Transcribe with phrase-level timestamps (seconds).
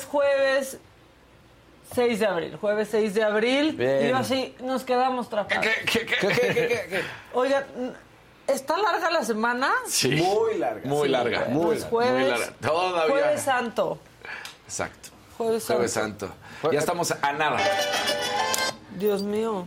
[0.00, 0.78] Es jueves
[1.94, 2.56] 6 de abril.
[2.60, 3.72] Jueves 6 de abril.
[3.72, 4.06] Bien.
[4.06, 5.64] Y yo así nos quedamos trapados.
[5.86, 7.02] ¿Qué, qué, qué?
[7.34, 7.64] Oigan,
[8.46, 9.72] ¿está larga la semana?
[9.86, 10.10] Sí.
[10.16, 10.82] Muy larga.
[10.88, 11.44] Muy Sí, larga.
[11.48, 12.52] muy Pues jueves, Muy larga.
[12.60, 13.10] Todavía.
[13.14, 13.98] Jueves Santo.
[14.66, 15.08] Exacto.
[15.36, 15.74] Jueves Santo.
[15.74, 16.32] Jueves Santo.
[16.72, 17.58] Ya estamos a nada.
[18.96, 19.66] Dios mío,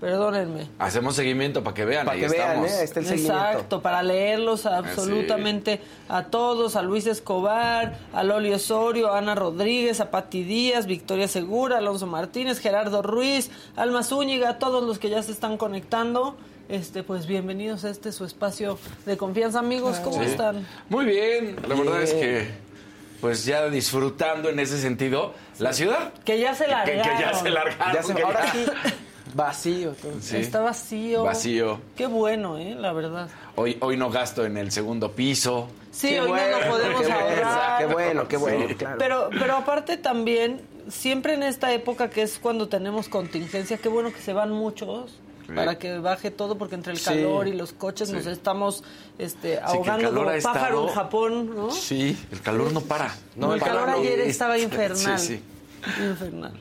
[0.00, 0.68] perdónenme.
[0.78, 2.04] Hacemos seguimiento para que vean.
[2.06, 2.70] Para ahí que vean, estamos.
[2.70, 2.74] ¿eh?
[2.78, 3.38] Ahí está el seguimiento.
[3.38, 10.00] Exacto, para leerlos absolutamente a todos, a Luis Escobar, a Loli Osorio, a Ana Rodríguez,
[10.00, 15.10] a Pati Díaz, Victoria Segura, Alonso Martínez, Gerardo Ruiz, Alma Zúñiga, a todos los que
[15.10, 16.36] ya se están conectando.
[16.68, 19.98] Este, pues bienvenidos a este su espacio de confianza, amigos.
[20.00, 20.28] ¿Cómo Sí.
[20.30, 20.66] están?
[20.90, 21.56] Muy bien.
[21.66, 22.46] La verdad es que,
[23.22, 26.12] pues ya disfrutando en ese sentido la ciudad.
[26.26, 27.02] Que ya se largaron.
[27.16, 27.94] que ya se largaron.
[27.94, 28.66] Ya se- ahora ya- sí,
[29.34, 29.92] vacío.
[29.92, 30.12] todo.
[30.20, 30.36] Sí.
[30.36, 31.22] Está vacío.
[31.24, 31.80] Vacío.
[31.96, 32.74] Qué bueno, ¿eh?
[32.78, 33.28] La verdad.
[33.56, 35.68] Hoy, hoy no gasto en el segundo piso.
[35.90, 37.78] Sí, Qué hoy no bueno, lo podemos qué ahorrar.
[37.78, 38.74] Qué bueno, qué bueno, Sí.
[38.74, 38.96] claro.
[38.98, 44.12] Pero, pero aparte también, siempre en esta época que es cuando tenemos contingencia, qué bueno
[44.12, 45.54] que se van muchos Sí.
[45.54, 47.06] para que baje todo, porque entre el Sí.
[47.06, 48.14] calor y los coches Sí.
[48.14, 48.84] nos estamos
[49.18, 51.70] este, ahogando calor como pájaro estado- en Japón, ¿no?
[51.70, 53.14] Sí, el calor no para.
[53.34, 53.96] No, el para, calor no.
[53.96, 55.18] ayer estaba infernal.
[55.18, 55.42] Sí, sí.
[56.04, 56.52] Infernal.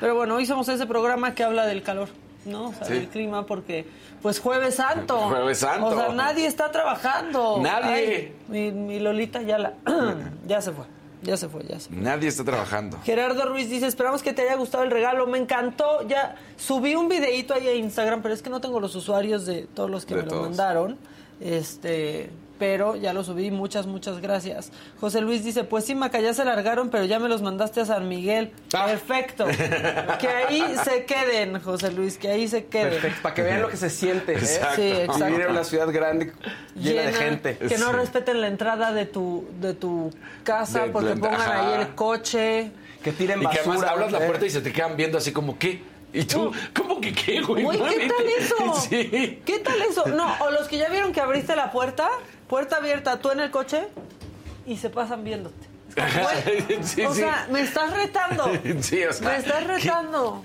[0.00, 2.08] Pero bueno, hoy somos ese programa que habla del calor,
[2.44, 2.68] ¿no?
[2.68, 2.92] O sea, Sí.
[2.94, 3.86] del clima, porque,
[4.22, 5.16] pues Jueves Santo.
[5.28, 5.86] Jueves Santo.
[5.86, 7.58] O sea, nadie está trabajando.
[7.62, 7.94] Nadie.
[7.94, 9.74] Ay, mi, mi Lolita ya la...
[10.46, 10.84] ya se fue,
[11.22, 11.98] ya se fue, ya se fue.
[11.98, 12.98] Nadie está trabajando.
[13.04, 16.06] Gerardo Ruiz dice, esperamos que te haya gustado el regalo, me encantó.
[16.08, 19.62] Ya subí un videito ahí a Instagram, pero es que no tengo los usuarios de
[19.74, 20.42] todos los que De me todos.
[20.42, 20.98] lo mandaron.
[21.40, 24.70] Este, pero ya lo subí, muchas, muchas gracias.
[25.00, 27.84] José Luis dice, pues sí, Maca, ya se largaron, pero ya me los mandaste a
[27.86, 28.52] San Miguel.
[28.74, 28.86] Ah.
[28.86, 29.46] Perfecto.
[30.20, 32.90] que ahí se queden, José Luis, que ahí se queden.
[32.90, 34.32] Perfecto, para que vean lo que se siente.
[34.32, 34.36] ¿eh?
[34.38, 34.76] Exacto.
[34.76, 35.24] Sí, exacto.
[35.26, 36.32] Vivir en una ciudad grande
[36.76, 37.56] llena, de gente.
[37.58, 37.96] Que no Sí.
[37.96, 40.10] respeten la entrada de tu, de tu
[40.44, 41.74] casa De- porque de- pongan ajá.
[41.74, 42.70] ahí el coche.
[43.02, 43.90] Que tiren Y que además basura.
[43.90, 44.26] abras la ¿eh?
[44.26, 45.82] puerta y se te quedan viendo así como, ¿qué?
[46.12, 46.52] ¿Y tú?
[46.76, 47.64] ¿Cómo que qué, güey?
[47.66, 48.74] Uy, ¿qué tal eso?
[48.88, 49.40] Sí.
[49.44, 50.06] ¿Qué tal eso?
[50.06, 52.08] No, o los que ya vieron que abriste la puerta,
[52.54, 53.88] puerta abierta, tú en el coche,
[54.64, 55.66] y se pasan viéndote.
[56.84, 57.20] Sí, o sí.
[57.22, 58.44] sea, me estás retando.
[58.80, 60.44] Sí, o sea, me estás retando.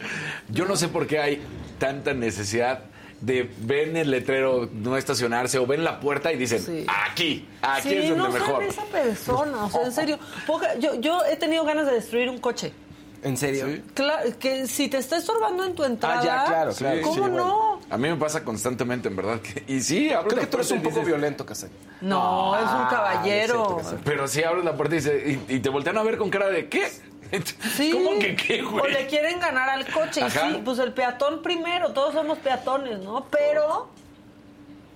[0.49, 1.41] Yo no sé por qué hay
[1.77, 2.79] tanta necesidad
[3.21, 8.09] de ven el letrero no estacionarse o ven la puerta y dicen, aquí, aquí es
[8.09, 8.63] donde no mejor.
[8.63, 10.17] esa persona, o sea, en serio.
[10.47, 12.73] Poca- yo, yo he tenido ganas de destruir un coche.
[13.21, 13.65] ¿En serio?
[13.67, 13.83] Sí.
[13.93, 17.01] Claro, que si te está estorbando en tu entrada, Ah, ya, claro, claro.
[17.01, 17.35] ¿cómo Sí, bueno.
[17.37, 17.79] no?
[17.89, 19.39] A mí me pasa constantemente, en verdad.
[19.41, 21.69] que- y sí, abro Creo la que tú eres un poco violento, Casay.
[22.01, 23.77] No, es un Ah, caballero.
[23.79, 24.01] es cierto.
[24.05, 26.47] Pero sí abres la puerta y, dice- y, y te voltean a ver con cara
[26.49, 26.89] de ¿qué?
[27.75, 27.91] Sí.
[27.93, 28.93] ¿Cómo que qué, O güey?
[28.93, 30.21] le quieren ganar al coche.
[30.25, 33.25] Y sí, pues el peatón primero, todos somos peatones, ¿no?
[33.29, 33.89] Pero,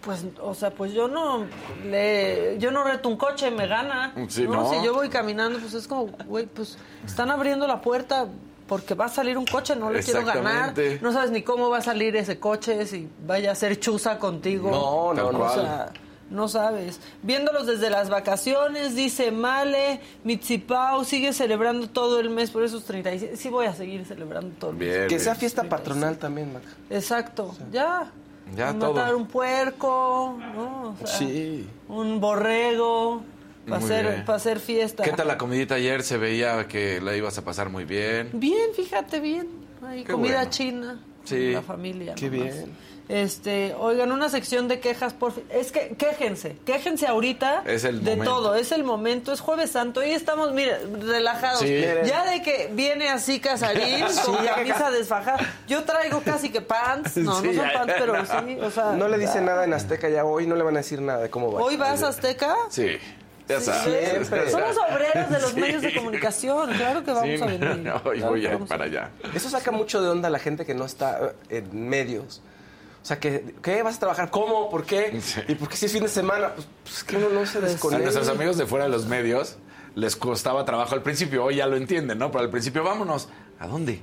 [0.03, 1.45] pues, o sea, pues yo no
[1.85, 4.13] le, yo no reto un coche, me gana.
[4.27, 4.69] Sí, no.
[4.69, 8.27] Si yo voy caminando, pues es como, güey, pues están abriendo la puerta
[8.67, 10.73] porque va a salir un coche, no le quiero ganar.
[11.01, 14.71] No sabes ni cómo va a salir ese coche, si vaya a ser chuza contigo.
[14.71, 15.37] No, no, no.
[15.37, 15.53] O cual.
[15.53, 15.89] sea,
[16.29, 16.99] No sabes.
[17.21, 23.39] Viéndolos desde las vacaciones, dice Male, Mitsipau sigue celebrando todo el mes por esos 36.
[23.39, 24.87] Sí voy a seguir celebrando todo el mes.
[24.87, 25.01] Bien.
[25.03, 25.19] Que bien.
[25.21, 26.67] sea fiesta patronal también, Maca.
[26.89, 28.11] Exacto, ya.
[28.55, 29.17] Ya Matar todo.
[29.17, 30.95] un puerco, ¿no?
[31.01, 31.67] O sea, Sí.
[31.87, 33.23] Un borrego,
[33.67, 35.03] para hacer, pa' hacer fiesta.
[35.03, 36.03] ¿Qué tal la comidita ayer?
[36.03, 38.29] Se veía que la ibas a pasar muy bien.
[38.33, 39.47] Bien, fíjate bien.
[39.85, 40.49] Hay comida bueno.
[40.51, 40.99] china.
[41.23, 41.51] Sí.
[41.53, 42.15] La familia.
[42.15, 42.53] Qué nomás.
[42.55, 42.71] bien.
[43.09, 45.43] Este, oigan, una sección de quejas, por fin.
[45.49, 48.33] Es que quéjense, quéjense ahorita Es el de momento.
[48.35, 51.59] todo, es el momento, es Jueves Santo, hoy estamos, mire, relajados.
[51.59, 51.83] Sí.
[52.05, 55.39] Ya de que viene así Casarín, con camisa desfajada.
[55.67, 58.91] Yo traigo casi que pants, no, Sí, no son pants, pero sí, o sea.
[58.93, 59.41] No le dice ya.
[59.41, 61.61] nada en Azteca ya hoy, no le van a decir nada de cómo va.
[61.61, 62.55] ¿Hoy vas a Azteca?
[62.69, 62.97] Sí,
[63.49, 63.83] ya sabes.
[64.11, 64.49] Siempre.
[64.49, 65.59] Somos obreros de los Sí.
[65.59, 67.77] medios de comunicación, claro que vamos Sí, a venir.
[67.79, 69.09] no, hoy Claro voy a ir para allá.
[69.35, 72.41] Eso saca mucho de onda a la gente que no está en medios.
[73.03, 73.83] O sea, que, ¿qué?
[73.83, 74.31] ¿Vas a trabajar?
[74.31, 74.69] ¿Cómo?
[74.69, 75.19] ¿Por qué?
[75.21, 75.41] Sí.
[75.49, 76.53] ¿Y por qué si es fin de semana?
[76.55, 78.01] Pues, pues que uno no se A desconecta.
[78.03, 79.57] nuestros amigos de fuera de los medios
[79.95, 82.31] les costaba trabajo al principio, hoy ya lo entienden, ¿no?
[82.31, 83.27] Pero al principio, vámonos.
[83.59, 84.01] ¿A dónde?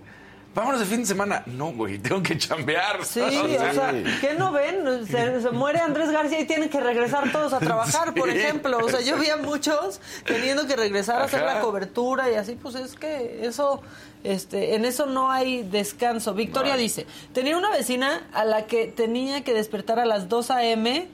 [0.53, 1.43] Vámonos de fin de semana.
[1.47, 3.05] No, güey, tengo que chambear.
[3.05, 5.07] Sí, o sea, ¿qué no ven?
[5.07, 8.79] Se, se muere Andrés García y tienen que regresar todos a trabajar, por ejemplo.
[8.85, 12.57] O sea, yo vi a muchos teniendo que regresar a hacer la cobertura y así,
[12.61, 13.81] pues es que eso,
[14.25, 16.35] este, en eso no hay descanso.
[16.35, 20.51] Victoria No dice, tenía una vecina a la que tenía que despertar a las 2
[20.51, 21.07] a.m.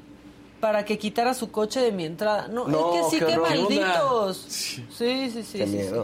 [0.61, 2.49] para que quitara su coche de mi entrada.
[2.49, 3.49] No, No, es que sí, qué qué horror.
[3.51, 4.45] malditos.
[4.49, 4.87] Sí.
[4.97, 5.59] Sí, sí, sí.
[5.59, 5.95] Qué sí, sí.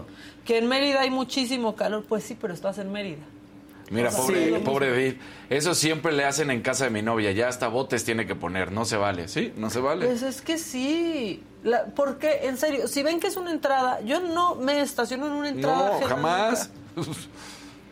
[0.45, 2.05] Que en Mérida hay muchísimo calor.
[2.09, 3.23] Pues sí, pero estás en Mérida.
[3.91, 5.15] Mira, O sea, pobre, sí, pobre David.
[5.51, 7.33] Eso siempre le hacen en casa de mi novia.
[7.33, 8.73] Ya hasta botes tiene que poner.
[8.73, 9.29] No se vale.
[9.29, 9.53] ¿Sí?
[9.57, 10.07] No se vale.
[10.07, 11.43] Pues es que sí.
[11.63, 15.33] La, porque, en serio, si ven que es una entrada, yo no me estaciono en
[15.33, 16.01] una entrada.
[16.01, 16.71] No, jamás.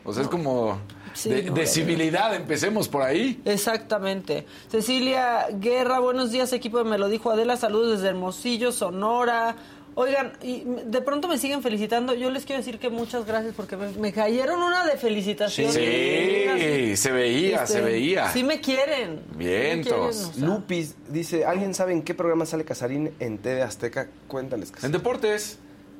[0.03, 0.79] O sea, es como
[1.13, 2.35] Sí, de, no, de la civilidad.
[2.35, 3.41] Empecemos por ahí.
[3.45, 4.47] Exactamente.
[4.71, 9.57] Cecilia Guerra, buenos días, equipo de Me lo dijo Adela, saludos desde Hermosillo, Sonora.
[9.97, 12.15] Oigan, y de pronto me siguen felicitando.
[12.15, 15.75] Yo les quiero decir que muchas gracias porque me, me cayeron una de felicitaciones.
[15.75, 18.29] Sí, se veía, Este, se veía.
[18.31, 19.21] Sí me quieren.
[19.31, 19.93] sí me Vientos.
[19.93, 20.47] quieren, o sea.
[20.47, 24.09] Lupis dice, ¿alguien sabe en qué programa sale Casarín en TV Azteca?
[24.29, 24.69] Cuéntales.
[24.69, 24.93] En Casarín.
[24.93, 25.59] deportes.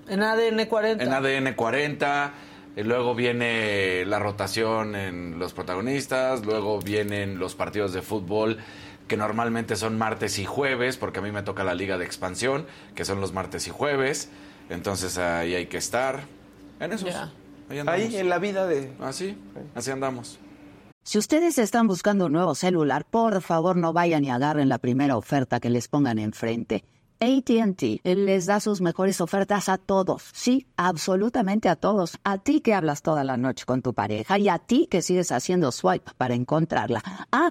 [0.09, 1.05] En ADN 40.
[1.05, 2.33] En ADN 40,
[2.77, 8.59] y luego viene la rotación en los protagonistas, luego vienen los partidos de fútbol
[9.11, 12.67] que normalmente son martes y jueves, porque a mí me toca la liga de expansión,
[12.95, 14.31] que son los martes y jueves,
[14.69, 16.21] entonces ahí hay que estar.
[16.79, 17.09] En esos.
[17.09, 17.33] Ya.
[17.69, 18.01] Ahí andamos.
[18.01, 18.93] Ahí, en la vida de...
[19.01, 19.37] Así,
[19.75, 20.39] así andamos.
[21.03, 25.17] Si ustedes están buscando un nuevo celular, por favor no vayan y agarren la primera
[25.17, 26.85] oferta que les pongan enfrente.
[27.19, 30.23] ATT les da sus mejores ofertas a todos.
[30.33, 32.17] Sí, absolutamente a todos.
[32.23, 35.31] A ti que hablas toda la noche con tu pareja y a ti que sigues
[35.33, 37.03] haciendo swipe para encontrarla.
[37.33, 37.51] Ah,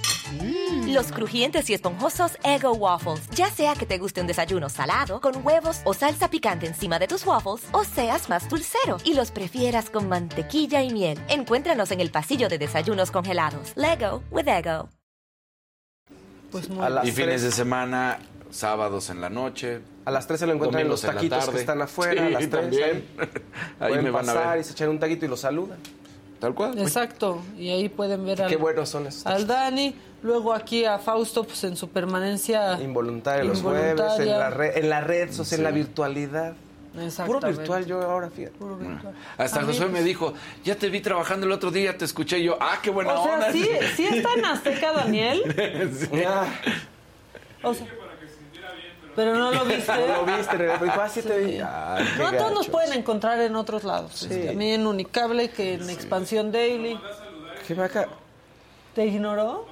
[0.87, 3.27] Los crujientes y esponjosos Ego Waffles.
[3.35, 7.07] Ya sea que te guste un desayuno salado, con huevos o salsa picante encima de
[7.07, 11.19] tus waffles, o seas más dulcero y los prefieras con mantequilla y miel.
[11.29, 13.73] Encuéntranos en el pasillo de desayunos congelados.
[13.75, 14.89] Lego with Ego.
[16.51, 17.43] Pues muy A las Y fines tres.
[17.43, 18.19] de semana,
[18.51, 19.79] sábados en la noche.
[20.03, 22.13] A las 3 se lo encuentran en los en taquitos que están afuera.
[22.13, 23.05] Sí, a las 3 también.
[23.79, 24.59] Ahí Pueden me van a pasar ver.
[24.61, 25.77] y se echan un taquito y los saludan.
[26.39, 26.77] Tal cual.
[26.79, 29.47] Exacto, y ahí pueden ver al, Qué buenos son esos al taquitos.
[29.55, 34.77] Dani, luego aquí a Fausto pues en su permanencia Involuntaria los jueves, en la, red,
[34.77, 36.53] en la red social, en la virtualidad.
[37.25, 38.57] Puro virtual yo ahora, fíjate.
[38.57, 39.13] Puro virtual.
[39.37, 42.57] Hasta pues, me dijo, ya te vi trabajando el otro día, te escuché y yo,
[42.59, 43.51] ah, qué buena O sea, onda.
[43.53, 45.41] sí, sí está en Azteca, Daniel.
[46.27, 46.45] Ah,
[47.63, 47.87] O sea,
[49.15, 49.91] pero no lo viste.
[49.91, 50.57] ¿no lo viste?
[50.57, 50.83] Rebeca?
[50.83, 51.59] Dijo, ah, sí te vi.
[51.59, 54.23] Ay, qué No, todos nos pueden encontrar en otros lados.
[54.23, 56.99] Este, a mí en Unicable, que en Expansión Daily.
[57.67, 58.07] ¿Qué vaca?
[58.95, 59.65] ¿Te ignoró?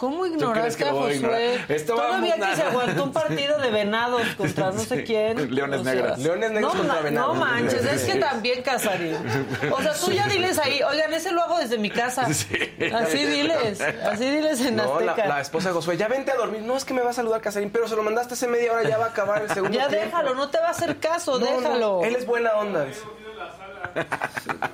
[0.00, 0.92] ¿Cómo ignoraste a?
[0.92, 1.60] Josué?
[1.86, 5.54] Todavía que se aguantó un partido de venados contra no sé quién.
[5.54, 6.18] Leones O sea, negras.
[6.18, 7.34] Leones negros no, contra venados.
[7.36, 9.16] No manches, es que también Casarín.
[9.70, 12.32] O sea, tú ya diles ahí, oigan, ese lo hago desde mi casa.
[12.32, 12.46] Sí.
[12.94, 15.28] Así diles, así diles en No, la, Azteca.
[15.28, 16.62] la esposa de Josué, ya vente a dormir.
[16.62, 18.88] No, es que me va a saludar Casarín, pero se lo mandaste hace media hora,
[18.88, 20.06] ya va a acabar el segundo Ya tiempo.
[20.06, 22.04] déjalo, no te va a hacer caso, No, no, déjalo.
[22.04, 22.86] él es buena onda.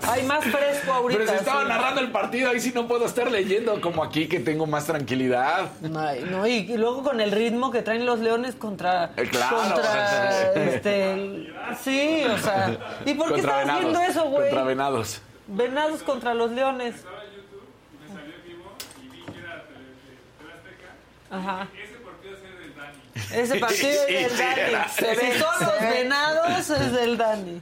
[0.09, 1.21] Hay más fresco ahorita.
[1.21, 1.69] Pero si estaba sí.
[1.69, 5.71] narrando el partido, ahí sí no puedo estar leyendo como aquí que tengo más tranquilidad.
[5.97, 9.13] Ay, no, y, y luego con el ritmo que traen los leones contra.
[9.17, 9.57] Eh, claro.
[9.57, 10.53] Contra.
[10.55, 11.53] este.
[11.83, 12.77] sí, o sea.
[13.05, 13.81] ¿Y por qué Contra estás venados.
[13.83, 14.43] viendo eso, güey?
[14.45, 15.21] Contra venados.
[15.49, 16.95] Venados contra los leones.
[21.31, 21.69] Ajá.
[23.33, 24.89] Ese partido es del Dani.
[24.97, 27.61] Se ve son los venados, es del Dani.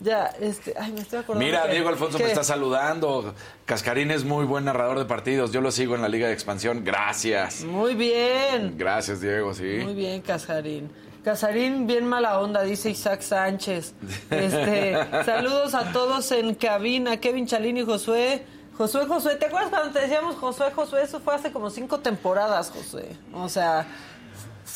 [0.00, 0.74] Ya, este.
[0.78, 1.44] Ay, me estoy acordando.
[1.46, 3.34] Mira, que- Diego Alfonso que- me está saludando.
[3.64, 5.52] Cascarín es muy buen narrador de partidos.
[5.52, 6.84] Yo lo sigo en la Liga de Expansión.
[6.84, 7.62] Gracias.
[7.64, 8.74] Muy bien.
[8.76, 9.80] Gracias, Diego, sí.
[9.82, 10.90] Muy bien, Casarín.
[11.24, 13.94] Casarín, bien mala onda, dice Isaac Sánchez.
[14.30, 18.44] Este, saludos a todos en cabina, Kevin Chalín y Josué.
[18.78, 21.02] Josué, Josué, ¿te acuerdas cuando te decíamos Josué, Josué?
[21.02, 23.08] Eso fue hace como cinco temporadas, Josué.
[23.32, 23.86] O sea,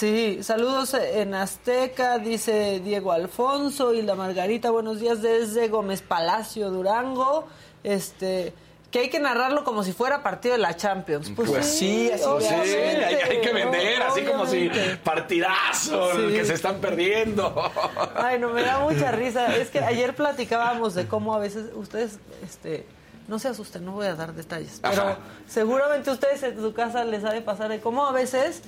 [0.00, 6.71] sí, saludos en Azteca, dice Diego Alfonso y la Margarita, buenos días desde Gómez Palacio,
[6.71, 7.47] Durango.
[7.85, 8.54] Este,
[8.90, 11.30] que hay que narrarlo como si fuera partido de la Champions.
[11.37, 14.71] Pues, Pues sí, así Pues sí, obviamente, hay, hay que vender, así como si
[15.04, 16.33] partidazo, Sí.
[16.35, 17.71] que se están perdiendo.
[18.14, 19.54] Ay, no, me da mucha risa.
[19.54, 22.87] Es que ayer platicábamos de cómo a veces ustedes, este,
[23.28, 25.19] no se asusten, no voy a dar detalles, pero Ajá.
[25.47, 28.62] seguramente ustedes en su casa les ha de pasar de cómo a veces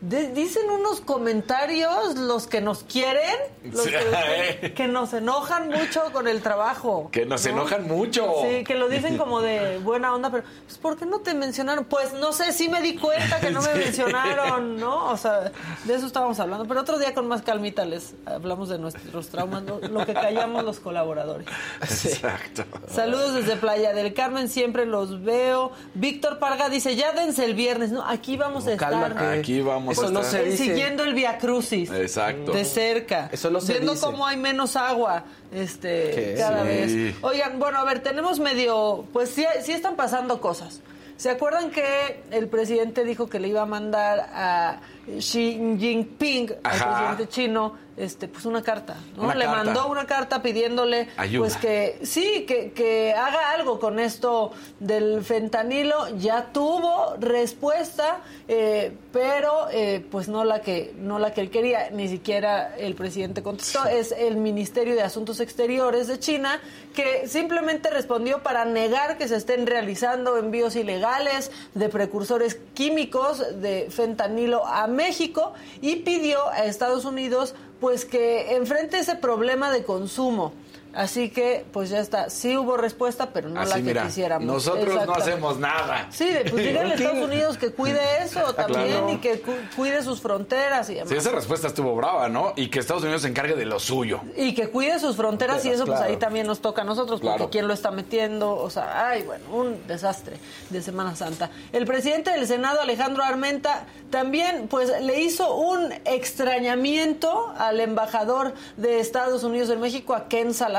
[0.00, 6.28] de- dicen unos comentarios los que nos quieren, los que, que nos enojan mucho con
[6.28, 7.08] el trabajo.
[7.12, 7.50] Que nos ¿no?
[7.52, 8.32] enojan mucho.
[8.42, 11.84] Sí, que lo dicen como de buena onda, pero pues, ¿por qué no te mencionaron?
[11.84, 13.78] Pues no sé, sí me di cuenta que no me Sí.
[13.78, 15.06] mencionaron, ¿no?
[15.10, 15.52] O sea,
[15.84, 19.62] de eso estábamos hablando, pero otro día con más calmita les hablamos de nuestros traumas,
[19.64, 21.46] lo, lo que callamos los colaboradores.
[21.82, 22.64] Exacto.
[22.92, 25.72] Saludos desde Playa del Carmen, siempre los veo.
[25.94, 28.04] Víctor Parga dice, ya dense el viernes, ¿no?
[28.04, 28.90] Aquí vamos a estar.
[28.90, 29.38] Cálmate.
[29.40, 30.64] Aquí vamos Eso no se Eh, dice.
[30.64, 31.90] Siguiendo el Via Crucis.
[31.90, 32.52] Exacto.
[32.52, 33.28] De cerca.
[33.32, 34.04] Eso no se Viendo dice.
[34.06, 36.68] cómo hay menos agua este, cada Sí.
[36.68, 37.14] vez.
[37.22, 39.04] Oigan, bueno, a ver, tenemos medio.
[39.12, 40.80] Pues sí, sí están pasando cosas.
[41.16, 44.80] ¿Se acuerdan que el presidente dijo que le iba a mandar a
[45.18, 49.24] Xi Jinping, al presidente chino, este, pues una carta, ¿no?
[49.24, 49.64] Una le carta.
[49.64, 51.40] mandó una carta pidiéndole, Ayuda.
[51.40, 56.16] pues que sí, que, que haga algo con esto del fentanilo.
[56.18, 61.90] Ya tuvo respuesta, eh, pero eh, pues no la que no la que él quería.
[61.90, 63.84] Ni siquiera el presidente contestó.
[63.86, 66.60] Es el Ministerio de Asuntos Exteriores de China
[66.94, 73.88] que simplemente respondió para negar que se estén realizando envíos ilegales de precursores químicos de
[73.90, 80.52] fentanilo a México y pidió a Estados Unidos pues que enfrente ese problema de consumo.
[80.94, 82.28] Así que, pues ya está.
[82.30, 84.46] Sí hubo respuesta, pero no la Así, que mira, quisiéramos.
[84.46, 86.08] nosotros no hacemos nada.
[86.10, 89.12] Sí, de, pues díganle a Estados Unidos que cuide eso también Claro.
[89.12, 91.10] y que cu- cuide sus fronteras y demás.
[91.10, 92.52] Sí, esa respuesta estuvo brava, ¿no?
[92.56, 94.20] Y que Estados Unidos se encargue de lo suyo.
[94.36, 97.36] Y que cuide sus fronteras y eso pues ahí también nos toca a nosotros porque
[97.36, 97.50] Claro.
[97.50, 100.36] quién lo está metiendo, o sea, ay, bueno, un desastre
[100.70, 101.50] de Semana Santa.
[101.72, 109.00] El presidente del Senado, Alejandro Armenta, también pues le hizo un extrañamiento al embajador de
[109.00, 110.77] Estados Unidos en México, a Ken Salazar,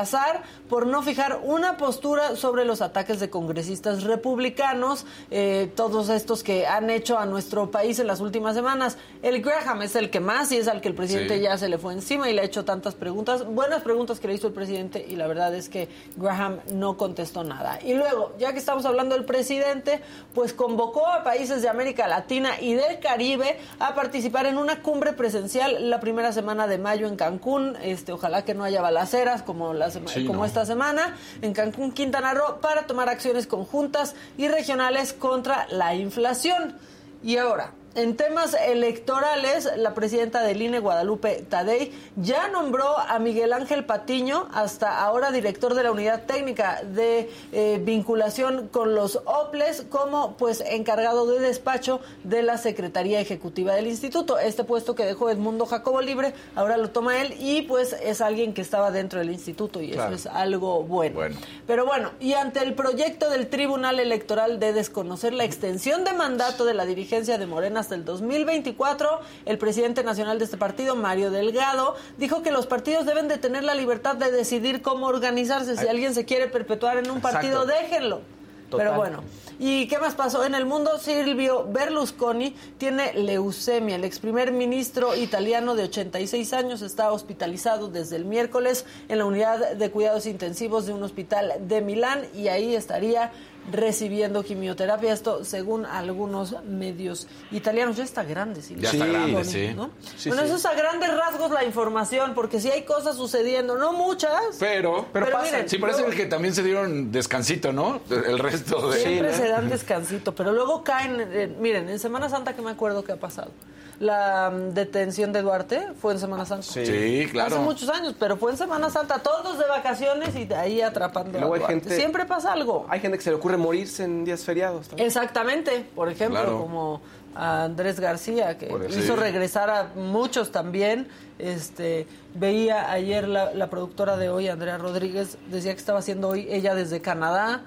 [0.69, 6.67] por no fijar una postura sobre los ataques de congresistas republicanos, eh, todos estos que
[6.67, 8.97] han hecho a nuestro país en las últimas semanas.
[9.21, 11.41] El Graham es el que más y es al que el presidente Sí.
[11.41, 14.35] ya se le fue encima y le ha hecho tantas preguntas, buenas preguntas que le
[14.35, 17.79] hizo el presidente y la verdad es que Graham no contestó nada.
[17.83, 20.01] Y luego, ya que estamos hablando del presidente,
[20.33, 25.13] pues convocó a países de América Latina y del Caribe a participar en una cumbre
[25.13, 27.75] presencial la primera semana de mayo en Cancún.
[27.81, 30.45] Este, ojalá que no haya balaceras como Sí, como no.
[30.45, 36.77] esta semana en Cancún, Quintana Roo para tomar acciones conjuntas y regionales contra la inflación.
[37.23, 43.51] Y ahora, en temas electorales, la presidenta del INE, Guadalupe Tadei, ya nombró a Miguel
[43.51, 49.85] Ángel Patiño, hasta ahora director de la Unidad Técnica de eh, Vinculación con los OPLES,
[49.89, 54.39] como pues encargado de despacho de la Secretaría Ejecutiva del Instituto.
[54.39, 58.53] Este puesto que dejó Edmundo Jacobo Libre, ahora lo toma él y pues es alguien
[58.53, 60.15] que estaba dentro del instituto y Claro.
[60.15, 61.15] eso es algo bueno.
[61.15, 61.35] Bueno.
[61.67, 66.63] Pero bueno, y ante el proyecto del Tribunal Electoral de desconocer la extensión de mandato
[66.63, 71.31] de la dirigencia de Morena hasta el 2024, el presidente nacional de este partido, Mario
[71.31, 75.75] Delgado, dijo que los partidos deben de tener la libertad de decidir cómo organizarse.
[75.75, 78.21] Si alguien se quiere perpetuar en un partido, déjenlo.
[78.69, 79.23] Pero bueno,
[79.57, 80.45] ¿y qué más pasó?
[80.45, 83.95] En el mundo, Silvio Berlusconi tiene leucemia.
[83.95, 89.25] El ex primer ministro italiano de 86 años está hospitalizado desde el miércoles en la
[89.25, 93.31] unidad de cuidados intensivos de un hospital de Milán y ahí estaría
[93.71, 95.13] recibiendo quimioterapia.
[95.13, 97.97] Esto según algunos medios italianos.
[97.97, 98.83] Ya está grande, Silvio.
[98.83, 99.71] Ya está Sí, grande, sí.
[99.75, 99.89] ¿no?
[100.17, 100.47] Sí, bueno, sí.
[100.49, 104.57] eso es a grandes rasgos la información, porque si hay cosas sucediendo, no muchas.
[104.59, 105.51] Pero, Pero Pero pasa.
[105.51, 108.01] miren, sí parece que también se dieron descansito, ¿no?
[108.09, 108.99] El resto de...
[108.99, 111.17] Siempre se dan descansito, pero luego caen.
[111.31, 113.51] eh, miren, en Semana Santa que me acuerdo que ha pasado.
[113.99, 116.63] La mm, detención de Duarte fue en Semana Santa.
[116.63, 116.85] Sí.
[116.85, 117.55] Sí, claro.
[117.57, 121.37] Hace muchos años, pero fue en Semana Santa, todos de vacaciones y de ahí atrapando
[121.37, 122.85] a hay gente- Siempre pasa algo.
[122.89, 124.87] Hay gente que se le ocurre morirse en días feriados.
[124.87, 125.05] también.
[125.07, 126.59] Exactamente, por ejemplo, Claro.
[126.61, 127.01] como
[127.35, 129.19] a Andrés García, que hizo Sí.
[129.19, 131.07] regresar a muchos también.
[131.37, 136.47] Este, veía ayer la, la productora de hoy, Andrea Rodríguez, decía que estaba haciendo hoy
[136.49, 137.61] ella desde Canadá,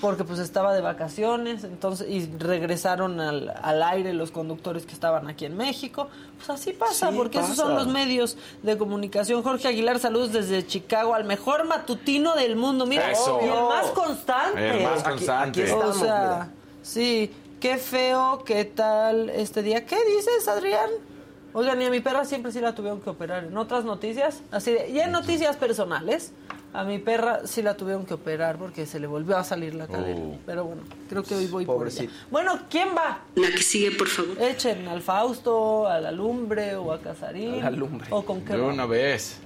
[0.00, 5.28] porque pues estaba de vacaciones, entonces, y regresaron al, al aire los conductores que estaban
[5.28, 6.08] aquí en México.
[6.36, 9.42] Pues así pasa, Sí, porque esos son los medios de comunicación.
[9.42, 12.86] Jorge Aguilar, saludos desde Chicago, al mejor matutino del mundo.
[12.86, 13.38] Mira, Eso.
[13.42, 14.70] y el más constante.
[14.78, 15.62] El más constante.
[15.62, 16.48] aquí O Estamos, sea, mira.
[16.82, 19.84] sí, qué feo, qué tal este día.
[19.86, 20.90] ¿Qué dices, Adrián?
[21.52, 23.44] Oigan, y a mi perra siempre sí la tuvieron que operar.
[23.44, 26.32] En otras noticias, así de, y en noticias personales,
[26.72, 29.86] a mi perra sí la tuvieron que operar porque se le volvió a salir la
[29.86, 30.20] cadera.
[30.20, 30.38] Oh.
[30.46, 31.96] Pero bueno, creo que hoy voy por ella.
[31.96, 32.12] Pobrecita.
[32.30, 33.20] Bueno, ¿quién va?
[33.34, 34.40] La que sigue, por favor.
[34.40, 37.62] Echen al Fausto, a la Lumbre o a Casarín.
[37.62, 38.06] A la Lumbre.
[38.10, 39.40] ¿O con qué De una vez.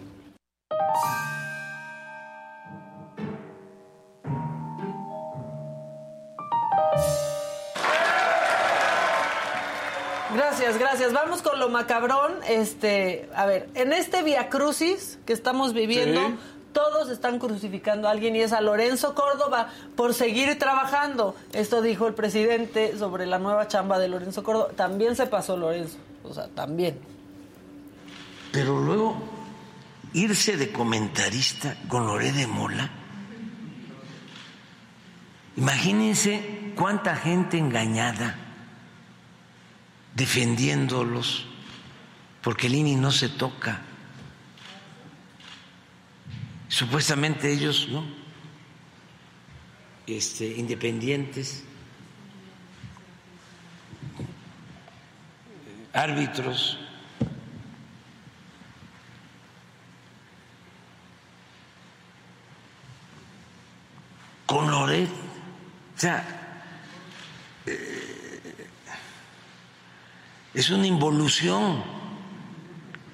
[10.35, 11.13] Gracias, gracias.
[11.13, 12.33] Vamos con lo macabrón.
[12.49, 16.35] Este, a ver, en este Via Crucis que estamos viviendo, Sí.
[16.75, 21.35] Todos están crucificando a alguien y es a Lorenzo Córdoba por seguir trabajando.
[21.55, 24.69] Esto dijo el presidente sobre la nueva chamba de Lorenzo Córdoba.
[24.77, 26.99] También se pasó Lorenzo, o sea, también.
[28.53, 29.17] Pero luego
[30.13, 32.91] irse de comentarista con Loré de Mola.
[35.57, 38.37] Imagínense cuánta gente engañada
[40.15, 41.47] defendiéndolos,
[42.43, 43.83] porque el INI no se toca.
[46.75, 48.05] Supuestamente ellos, ¿no?
[50.09, 51.63] Este, independientes,
[55.93, 56.81] árbitros.
[64.47, 65.09] con Loret.
[65.09, 66.65] O sea,
[67.67, 68.69] eh,
[70.53, 71.85] es una involución,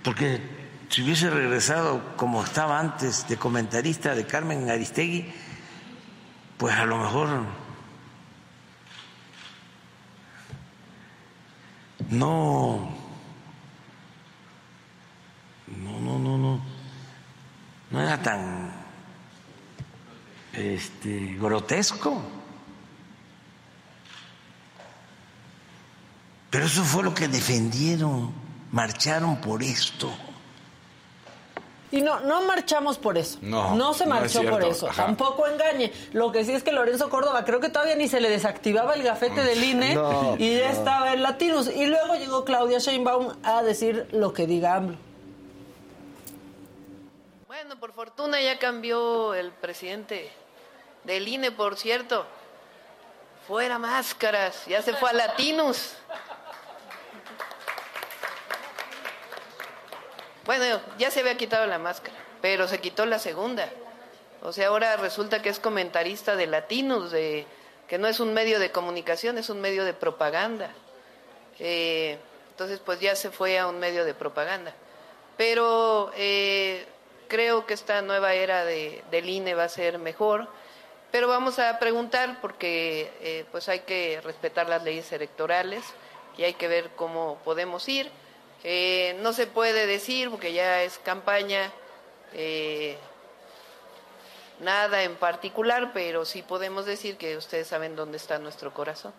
[0.03, 0.60] porque
[0.91, 5.33] si hubiese regresado como estaba antes de comentarista de Carmen Aristegui,
[6.59, 7.47] pues a lo mejor
[12.11, 12.91] no,
[15.69, 16.61] no, no, no, no,
[17.93, 18.73] no era tan
[20.53, 22.21] este, grotesco.
[26.51, 28.33] Pero eso fue lo que defendieron,
[28.73, 30.13] marcharon por esto.
[31.93, 33.39] Y no, no marchamos por eso.
[33.43, 34.89] No, No se no es marchó por eso.
[34.89, 35.07] Ajá.
[35.07, 35.93] Tampoco engañe.
[36.13, 39.03] Lo que sí es que Lorenzo Córdoba creo que todavía ni se le desactivaba el
[39.03, 40.73] gafete del INE No, y ya no.
[40.79, 41.69] estaba en Latinos.
[41.69, 44.97] Y luego llegó Claudia Sheinbaum a decir lo que diga AMLO.
[47.47, 50.31] Bueno, por fortuna ya cambió el presidente
[51.05, 52.25] del INE, por cierto.
[53.49, 55.95] Fuera máscaras, ya se fue a Latinos.
[60.51, 63.69] Bueno, ya se había quitado la máscara, pero se quitó la segunda.
[64.43, 67.47] O sea, ahora resulta que es comentarista de Latinos, de,
[67.87, 70.73] que no es un medio de comunicación, es un medio de propaganda.
[71.61, 72.19] Eh,
[72.51, 74.75] entonces, pues ya se fue a un medio de propaganda.
[75.37, 76.85] Pero eh,
[77.29, 80.49] creo que esta nueva era de, del INE va a ser mejor.
[81.13, 85.85] Pero vamos a preguntar porque eh, pues hay que respetar las leyes electorales
[86.37, 88.11] y hay que ver cómo podemos ir.
[88.63, 91.73] Eh, no se puede decir porque ya es campaña
[92.35, 92.99] eh,
[94.61, 99.13] nada en particular, pero sí podemos decir que ustedes saben dónde está nuestro corazón.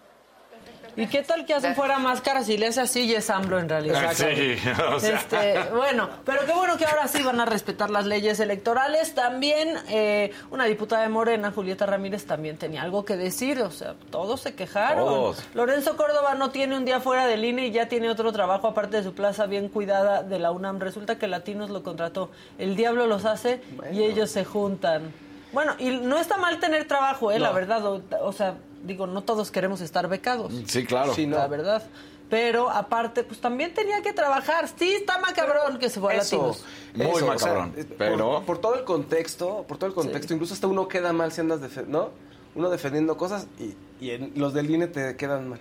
[0.95, 3.69] ¿Y qué tal que hacen fuera máscaras y le hace así y es AMLO en
[3.69, 4.11] realidad?
[4.13, 4.57] Sí,
[4.93, 5.15] o sea.
[5.15, 9.15] Este, bueno, pero qué bueno que ahora sí van a respetar las leyes electorales.
[9.15, 13.61] También eh, una diputada de Morena, Julieta Ramírez, también tenía algo que decir.
[13.61, 15.05] O sea, todos se quejaron.
[15.05, 15.43] Todos.
[15.53, 18.97] Lorenzo Córdoba no tiene un día fuera del INE y ya tiene otro trabajo aparte
[18.97, 20.79] de su plaza bien cuidada de la UNAM.
[20.79, 22.31] Resulta que Latinos lo contrató.
[22.57, 23.61] El diablo los hace
[23.93, 25.13] y ellos se juntan.
[25.53, 27.85] Bueno, y no está mal tener trabajo, eh, la verdad.
[27.85, 30.53] O, o sea, digo, no todos queremos estar becados.
[30.67, 31.13] Sí, claro.
[31.13, 31.37] Sí, no.
[31.37, 31.83] La verdad.
[32.29, 34.69] Pero aparte, pues también tenía que trabajar.
[34.79, 36.65] Sí, está macabrón que se fue a Eso, Latinos.
[36.95, 40.67] Muy eso, macabrón, por- pero- Por, todo el contexto, por todo el contexto, incluso hasta
[40.67, 42.09] uno queda mal si andas, ¿no?
[42.55, 45.59] Uno defendiendo cosas y, y en- los del INE te quedan mal.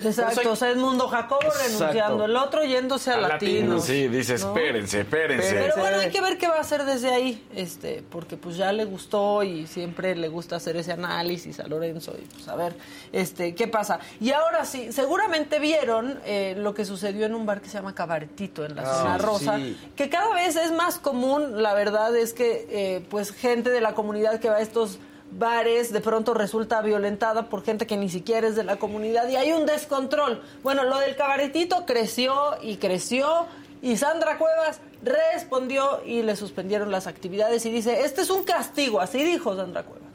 [0.00, 1.78] Exacto, soy- o sea, Edmundo Jacobo Exacto.
[1.80, 3.84] renunciando, el otro yéndose a, A latinos.
[3.84, 3.84] Latinos.
[3.84, 5.52] Sí, dice, espérense, espérense.
[5.54, 8.72] Pero bueno, hay que ver qué va a hacer desde ahí, este, porque pues ya
[8.72, 12.76] le gustó y siempre le gusta hacer ese análisis a Lorenzo y pues a ver,
[13.12, 13.98] este, qué pasa.
[14.20, 17.94] Y ahora sí, seguramente vieron eh, lo que sucedió en un bar que se llama
[17.94, 19.76] Cabaretito en la Ah, zona rosa, sí.
[19.96, 23.94] que cada vez es más común, la verdad es que eh, pues gente de la
[23.94, 24.98] comunidad que va a estos
[25.30, 29.36] bares de pronto resulta violentada por gente que ni siquiera es de la comunidad y
[29.36, 30.42] hay un descontrol.
[30.62, 33.46] Bueno, lo del cabaretito creció y creció
[33.82, 39.00] y Sandra Cuevas respondió y le suspendieron las actividades y dice, este es un castigo,
[39.00, 40.08] así dijo Sandra Cuevas.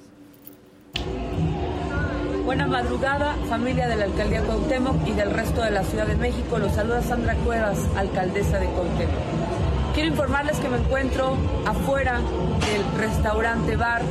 [2.44, 6.58] Buena madrugada, familia de la Alcaldía Cuauhtémoc y del resto de la Ciudad de México.
[6.58, 9.94] Los saluda Sandra Cuevas, alcaldesa de Cuauhtémoc.
[9.94, 14.02] Quiero informarles que me encuentro afuera del restaurante bar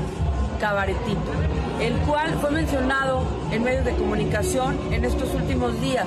[0.63, 1.33] Cabaretito,
[1.81, 6.07] el cual fue mencionado en medios de comunicación en estos últimos días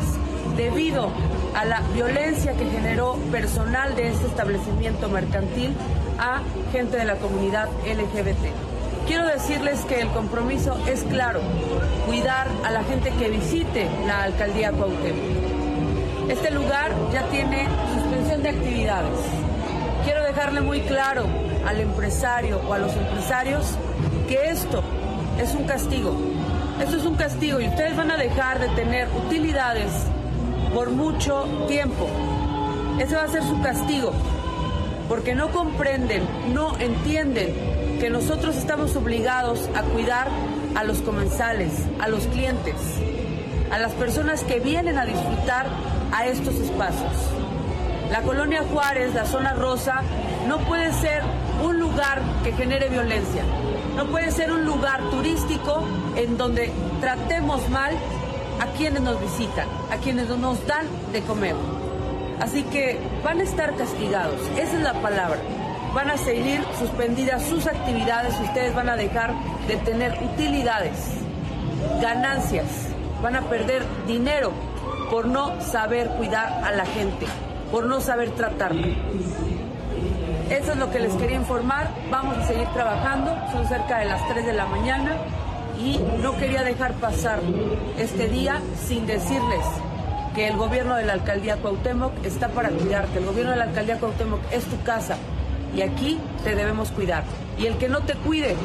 [0.56, 1.10] debido
[1.54, 5.76] a la violencia que generó personal de este establecimiento mercantil
[6.18, 6.40] a
[6.72, 9.06] gente de la comunidad LGBT.
[9.06, 11.42] Quiero decirles que el compromiso es claro,
[12.06, 16.30] cuidar a la gente que visite la alcaldía Cuauhtémoc.
[16.30, 19.20] Este lugar ya tiene suspensión de actividades.
[20.06, 21.26] Quiero dejarle muy claro
[21.68, 23.78] al empresario o a los empresarios
[24.28, 24.82] que esto
[25.40, 26.16] es un castigo.
[26.82, 29.92] Esto es un castigo y ustedes van a dejar de tener utilidades
[30.74, 32.08] por mucho tiempo.
[33.00, 34.12] Ese va a ser su castigo,
[35.08, 40.28] porque no comprenden, no entienden que nosotros estamos obligados a cuidar
[40.76, 42.76] a los comensales, a los clientes,
[43.72, 45.68] a las personas que vienen a disfrutar
[46.12, 47.12] a estos espacios.
[48.12, 50.02] La colonia Juárez, la zona rosa,
[50.48, 51.24] no puede ser
[51.64, 53.44] un lugar que genere violencia.
[53.96, 55.84] No puede ser un lugar turístico
[56.18, 57.94] en donde tratemos mal
[58.60, 61.56] a quienes nos visitan, a quienes nos dan de comer.
[62.42, 65.40] Así que van a estar castigados, esa es la palabra.
[65.94, 69.34] Van a seguir suspendidas sus actividades, ustedes van a dejar
[69.68, 70.98] de tener utilidades,
[72.02, 72.68] ganancias,
[73.24, 74.52] van a perder dinero
[75.10, 77.26] por no saber cuidar a la gente,
[77.72, 78.88] por no saber tratarla.
[80.50, 81.90] Eso es lo que les quería informar.
[82.12, 83.36] Vamos a seguir trabajando.
[83.52, 85.18] Son cerca de las 3 de la mañana
[85.80, 87.40] y no quería dejar pasar
[87.98, 89.66] este día sin decirles
[90.36, 93.20] que el gobierno de la alcaldía Cuauhtémoc está para cuidarte.
[93.20, 95.18] El gobierno de la alcaldía Cuauhtémoc es tu casa
[95.76, 97.24] y aquí te debemos cuidar.
[97.58, 98.56] Y el que no te cuide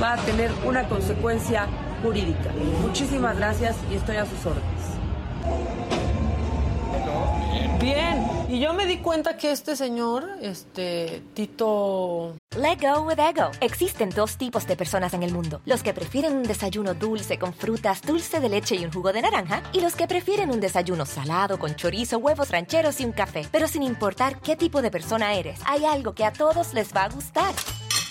[0.00, 1.66] va a tener una consecuencia
[2.02, 2.50] jurídica.
[2.80, 6.05] Muchísimas gracias y estoy a sus órdenes.
[7.80, 13.50] Bien, y yo me di cuenta que este señor, este Tito Let go with ego.
[13.60, 17.52] Existen dos tipos de personas en el mundo: los que prefieren un desayuno dulce con
[17.52, 21.04] frutas, dulce de leche y un jugo de naranja, y los que prefieren un desayuno
[21.04, 23.46] salado con chorizo, huevos rancheros y un café.
[23.52, 27.04] Pero sin importar qué tipo de persona eres, hay algo que a todos les va
[27.04, 27.54] a gustar.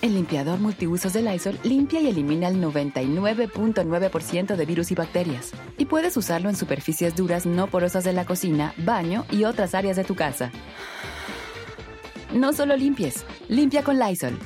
[0.00, 5.50] El limpiador multiusos de Lysol limpia y elimina el 99.9% de virus y bacterias.
[5.76, 9.96] Y puedes usarlo en superficies duras no porosas de la cocina, baño y otras áreas
[9.96, 10.52] de tu casa.
[12.32, 14.38] No solo limpies, limpia con Lysol.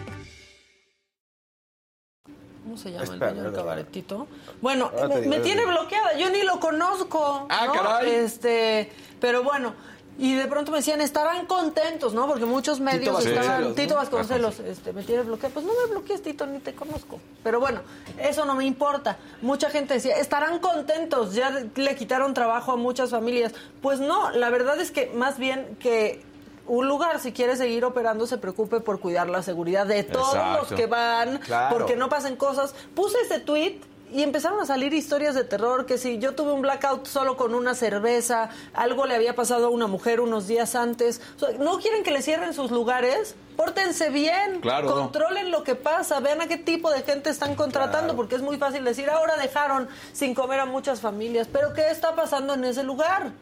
[2.63, 4.29] ¿Cómo se llama Espera, el dueño del cabaretito?
[4.63, 7.47] Bueno, me, digo, tiene bloqueada, yo ni lo conozco.
[7.51, 7.73] Ah, ¿no?
[7.75, 8.11] caray.
[8.11, 9.75] Este, pero bueno,
[10.19, 12.27] y de pronto me decían, estarán contentos, ¿no?
[12.27, 13.69] Porque muchos medios Vasconcelos, estaban.
[13.71, 13.75] ¿no?
[13.75, 15.55] Tito Vasconcelos, este, me tiene bloqueado.
[15.55, 17.19] Pues no me bloquees, Tito, ni te conozco.
[17.43, 17.81] Pero bueno,
[18.19, 19.17] eso no me importa.
[19.41, 23.53] Mucha gente decía, estarán contentos, ya le quitaron trabajo a muchas familias.
[23.81, 26.23] Pues no, la verdad es que más bien que
[26.69, 30.59] un lugar, si quiere seguir operando, se preocupe por cuidar la seguridad de todos Exacto.
[30.59, 31.77] los que van, Claro.
[31.77, 32.75] porque no pasen cosas.
[32.95, 33.81] Puse ese tweet
[34.13, 37.55] y empezaron a salir historias de terror, que si yo tuve un blackout solo con
[37.55, 41.21] una cerveza, algo le había pasado a una mujer unos días antes.
[41.59, 46.47] no quieren que le cierren sus lugares, pórtense bien, controlen lo que pasa, vean a
[46.47, 50.61] qué tipo de gente están contratando, porque es muy fácil decir, ahora dejaron sin comer
[50.61, 53.33] a muchas familias, pero ¿qué está pasando en ese lugar?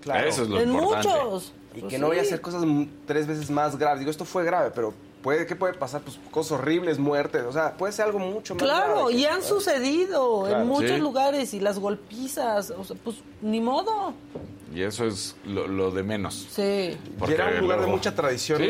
[0.00, 0.28] Claro.
[0.28, 1.52] Eso es lo en muchos.
[1.74, 2.64] Y pues que no vaya a hacer cosas
[3.06, 4.00] tres veces más graves.
[4.00, 6.02] Digo, esto fue grave, pero puede ¿qué puede pasar?
[6.02, 10.48] Pues cosas horribles, muertes, o sea, puede ser algo mucho más Claro, y han sucedido
[10.48, 14.14] en muchos lugares y las golpizas, o sea, pues ni modo.
[14.74, 16.46] Y eso es lo, de menos.
[16.50, 16.96] Sí.
[17.18, 18.60] Porque era un lugar de mucha tradición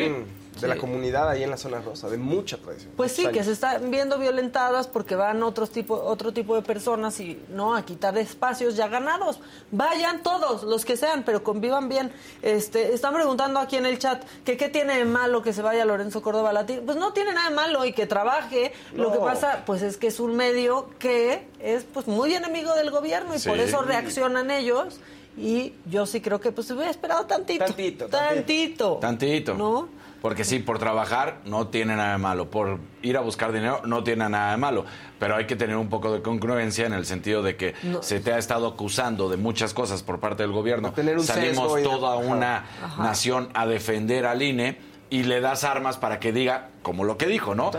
[0.61, 2.93] de la comunidad ahí en la zona rosa, de mucha tradición.
[2.97, 7.19] Pues sí, que se están viendo violentadas porque van otros tipo, otro tipo de personas
[7.21, 9.41] y no a quitar espacios ya ganados.
[9.71, 12.13] Vayan todos, los que sean, pero convivan bien.
[12.43, 15.85] Este, están preguntando aquí en el chat que qué tiene de malo que se vaya
[15.85, 16.83] Lorenzo Córdoba Latín.
[16.85, 18.73] Pues no tiene nada de malo y que trabaje.
[18.95, 22.91] Lo que pasa, pues es que es un medio que es pues muy enemigo del
[22.91, 25.01] gobierno y por eso reaccionan ellos.
[25.37, 27.65] Y yo sí creo que pues se hubiera esperado tantito.
[27.65, 28.07] Tantito.
[28.07, 28.97] Tantito.
[28.97, 29.55] Tantito.
[29.55, 29.89] ¿No?
[30.21, 34.03] Porque sí, por trabajar no tiene nada de malo, por ir a buscar dinero no
[34.03, 34.85] tiene nada de malo,
[35.21, 38.33] pero hay que tener un poco de congruencia en el sentido de que se te
[38.33, 40.93] ha estado acusando de muchas cosas por parte del gobierno.
[41.23, 42.65] Salimos toda una
[42.99, 47.27] nación a defender al INE y le das armas para que diga como lo que
[47.27, 47.71] dijo, ¿no?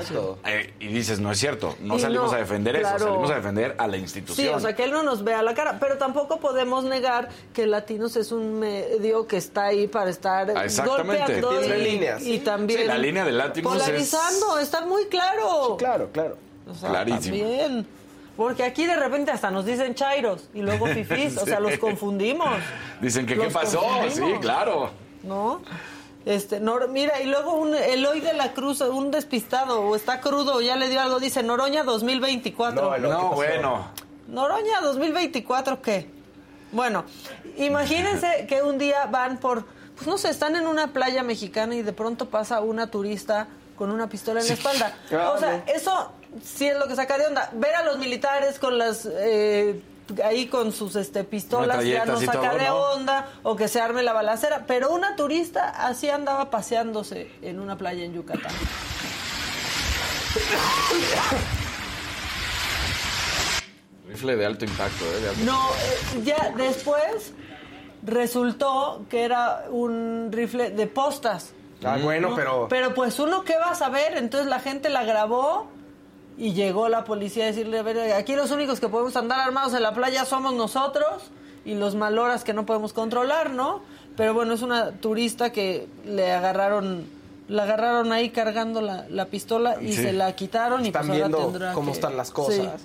[0.46, 3.88] Eh, y dices, no es cierto, no salimos a defender eso, salimos a defender a
[3.88, 4.48] la institución.
[4.48, 7.68] Sí, o sea, que él no nos vea la cara, pero tampoco podemos negar que
[7.68, 12.26] Latinos es un medio que está ahí para estar ah, golpeando y, líneas.
[12.26, 15.78] y también la línea de Latinos polarizando, está muy claro.
[15.78, 16.38] claro, claro.
[16.70, 17.38] O sea, Clarísimo.
[17.38, 17.88] También.
[18.40, 22.58] Porque aquí de repente hasta nos dicen chairos y luego fifís, o sea, los confundimos.
[23.02, 24.92] Dicen que qué pasó, sí, claro.
[25.24, 25.62] ¿No?
[26.30, 30.62] Este, mira, y luego un Eloy de la Cruz, un despistado, o está crudo, o
[30.62, 33.00] ya le dio algo, dice Noroña 2024.
[33.00, 33.88] No, no bueno.
[34.28, 36.08] Noroña 2024, ¿qué?
[36.72, 37.06] Bueno,
[37.58, 39.66] imagínense que un día van por,
[39.96, 43.90] pues no sé, están en una playa mexicana y de pronto pasa una turista con
[43.90, 44.96] una pistola en la espalda.
[45.34, 46.12] O sea, eso
[46.44, 47.50] sí es lo que saca de onda.
[47.54, 49.82] Ver a los militares con las eh,
[50.24, 54.14] ahí con sus este pistolas ya no saca de onda o que se arme la
[54.14, 58.52] balacera, pero una turista así andaba paseándose en una playa en Yucatán.
[64.08, 65.34] Rifle de alto impacto, ¿eh?
[65.46, 67.34] No, eh, ya después
[68.04, 71.54] resultó que era un rifle de postas.
[71.84, 72.68] Ah, bueno, pero...
[72.70, 74.18] Pero pues uno, ¿qué va a saber?
[74.18, 75.68] Entonces la gente la grabó
[76.40, 79.74] y llegó la policía a decirle, a ver, aquí los únicos que podemos andar armados
[79.74, 81.32] en la playa somos nosotros
[81.66, 83.82] y los maloras que no podemos controlar, ¿no?
[84.16, 87.06] Pero bueno, es una turista que le agarraron,
[87.50, 91.92] la agarraron ahí cargando la, pistola y se la quitaron y pues ahora viendo cómo
[91.92, 92.84] están las cosas.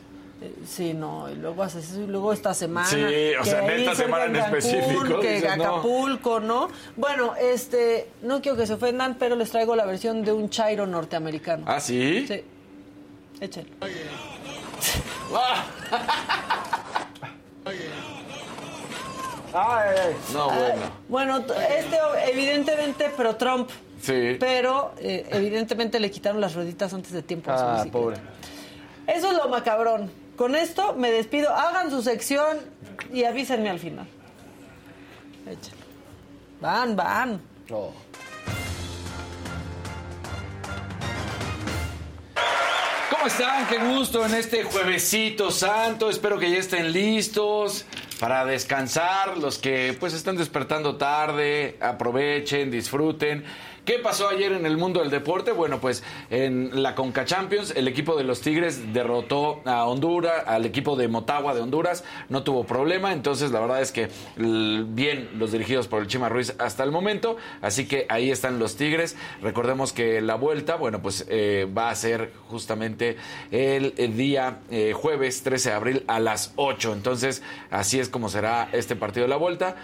[0.66, 0.92] Sí.
[0.92, 1.64] no, y luego,
[2.08, 2.88] luego esta semana.
[2.88, 3.04] Sí,
[3.40, 5.20] o sea, en esta semana en, específico.
[5.20, 6.68] Que Acapulco, ¿no?
[6.96, 10.86] Bueno, este, no quiero que se ofendan, pero les traigo la versión de un chairo
[10.88, 11.64] norteamericano.
[11.68, 12.26] ¿Ah, sí?
[12.26, 12.42] Sí.
[13.40, 13.68] Échale.
[19.54, 20.58] No, ah,
[21.08, 21.38] bueno.
[21.38, 21.96] bueno, este
[22.28, 23.70] evidentemente pro Trump.
[24.02, 24.36] Sí.
[24.40, 28.16] Pero eh, evidentemente le quitaron las rueditas antes de tiempo a ah, pobre.
[29.06, 30.10] Eso es lo macabrón.
[30.36, 31.54] Con esto me despido.
[31.54, 32.58] Hagan su sección
[33.12, 34.06] y avísenme al final.
[35.46, 35.76] Échale.
[36.60, 37.40] Van, van.
[37.70, 37.92] Oh.
[43.24, 43.66] ¿Cómo están?
[43.68, 46.10] Qué gusto en este juevesito santo.
[46.10, 47.86] Espero que ya estén listos
[48.20, 49.38] para descansar.
[49.38, 53.42] Los que pues están despertando tarde, aprovechen, disfruten.
[53.84, 55.52] ¿Qué pasó ayer en el mundo del deporte?
[55.52, 60.64] Bueno, pues en la Conca Champions, el equipo de los Tigres derrotó a Honduras, al
[60.64, 65.52] equipo de Motagua de Honduras, no tuvo problema, entonces la verdad es que bien los
[65.52, 69.16] dirigidos por el Chima Ruiz hasta el momento, así que ahí están los Tigres.
[69.42, 73.18] Recordemos que la vuelta, bueno, pues eh, va a ser justamente
[73.50, 78.70] el, día eh, jueves 13 de abril a las 8, entonces así es como será
[78.72, 79.76] este partido de la vuelta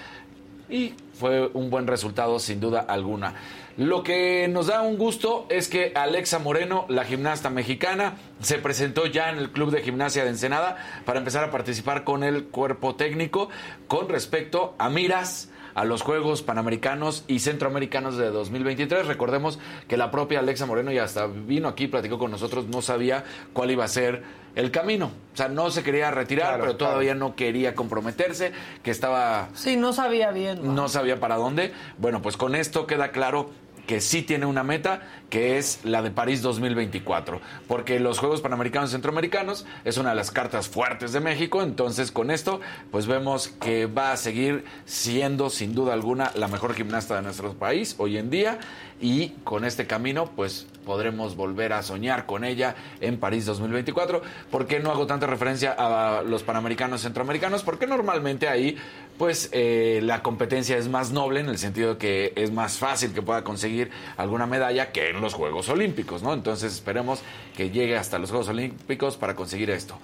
[0.70, 3.34] y fue un buen resultado sin duda alguna.
[3.76, 9.06] Lo que nos da un gusto es que Alexa Moreno, la gimnasta mexicana, se presentó
[9.06, 12.96] ya en el Club de Gimnasia de Ensenada para empezar a participar con el cuerpo
[12.96, 13.48] técnico
[13.86, 19.06] con respecto a miras a los Juegos Panamericanos y Centroamericanos de 2023.
[19.06, 23.24] Recordemos que la propia Alexa Moreno ya hasta vino aquí, platicó con nosotros, no sabía
[23.52, 24.22] cuál iba a ser
[24.54, 25.12] el camino.
[25.32, 29.48] O sea, no se quería retirar, pero todavía no quería comprometerse, que estaba...
[29.54, 30.64] Sí, no sabía bien.
[30.64, 30.72] ¿no?
[30.72, 31.72] no sabía para dónde.
[31.98, 33.50] Bueno, pues con esto queda claro
[33.90, 38.90] que sí tiene una meta, que es la de París 2024, porque los Juegos Panamericanos
[38.90, 42.60] y Centroamericanos es una de las cartas fuertes de México, entonces con esto
[42.92, 47.54] pues vemos que va a seguir siendo sin duda alguna la mejor gimnasta de nuestro
[47.54, 48.60] país hoy en día
[49.00, 54.22] y con este camino pues podremos volver a soñar con ella en París 2024.
[54.50, 57.62] ¿Por qué no hago tanta referencia a los panamericanos centroamericanos?
[57.62, 58.76] Porque normalmente ahí
[59.18, 63.22] pues eh, la competencia es más noble en el sentido que es más fácil que
[63.22, 66.32] pueda conseguir alguna medalla que en los Juegos Olímpicos, ¿no?
[66.32, 67.20] Entonces esperemos
[67.56, 69.98] que llegue hasta los Juegos Olímpicos para conseguir esto.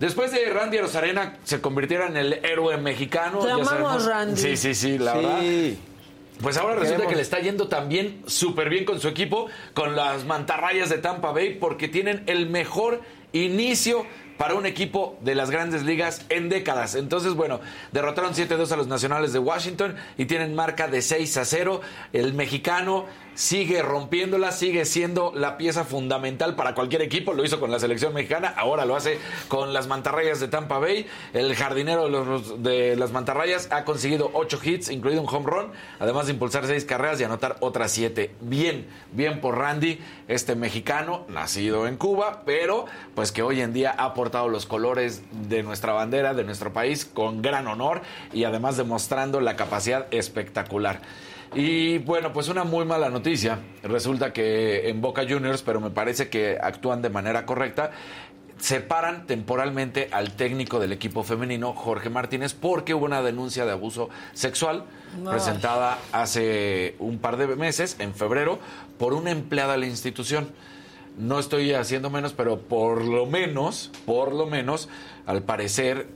[0.00, 3.38] Después de Randy Rosarena se convirtiera en el héroe mexicano.
[3.38, 4.40] Te amamos, Randy.
[4.40, 5.40] Sí, sí, sí, la verdad.
[6.42, 10.24] Pues ahora resulta que le está yendo también súper bien con su equipo, con las
[10.24, 13.00] mantarrayas de Tampa Bay, porque tienen el mejor
[13.32, 16.94] inicio para un equipo de las grandes ligas en décadas.
[16.94, 17.60] Entonces, bueno,
[17.92, 21.80] derrotaron 7-2 a los Nacionales de Washington y tienen marca de 6 a 0.
[22.12, 27.34] El mexicano sigue rompiéndola, sigue siendo la pieza fundamental para cualquier equipo.
[27.34, 31.06] Lo hizo con la selección mexicana, ahora lo hace con las mantarrayas de Tampa Bay.
[31.32, 35.72] El jardinero de, los, de las mantarrayas ha conseguido 8 hits, incluido un home run,
[36.00, 38.32] además de impulsar 6 carreras y anotar otras 7.
[38.40, 43.94] Bien, bien por Randy, este mexicano, nacido en Cuba, pero pues que hoy en día
[43.96, 48.00] ha portado los colores de nuestra bandera, de nuestro país, con gran honor
[48.32, 51.02] y además demostrando la capacidad espectacular.
[51.54, 53.60] Y bueno, pues una muy mala noticia.
[53.82, 57.92] Resulta que en Boca Juniors, pero me parece que actúan de manera correcta,
[58.58, 64.08] separan temporalmente al técnico del equipo femenino, Jorge Martínez, porque hubo una denuncia de abuso
[64.32, 64.84] sexual
[65.24, 68.58] presentada hace un par de meses, en febrero,
[68.98, 70.48] por una empleada de la institución.
[71.18, 74.88] No estoy haciendo menos, pero por lo menos, por lo menos,
[75.26, 76.08] al parecer,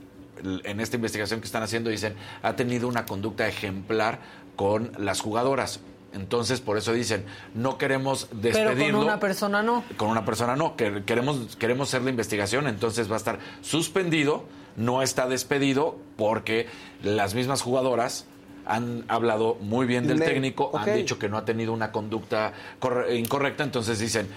[0.43, 4.19] en esta investigación que están haciendo, dicen, ha tenido una conducta ejemplar
[4.61, 5.79] con las jugadoras.
[6.13, 8.75] Entonces, por eso dicen, no queremos despedirlo.
[8.75, 9.83] Pero con una persona no.
[9.97, 14.43] Con una persona no, que queremos, queremos hacer la investigación, entonces va a estar suspendido,
[14.75, 16.67] no está despedido, porque
[17.01, 18.27] las mismas jugadoras
[18.67, 22.53] han hablado muy bien del técnico, han dicho que no ha tenido una conducta
[23.11, 24.27] incorrecta, entonces dicen,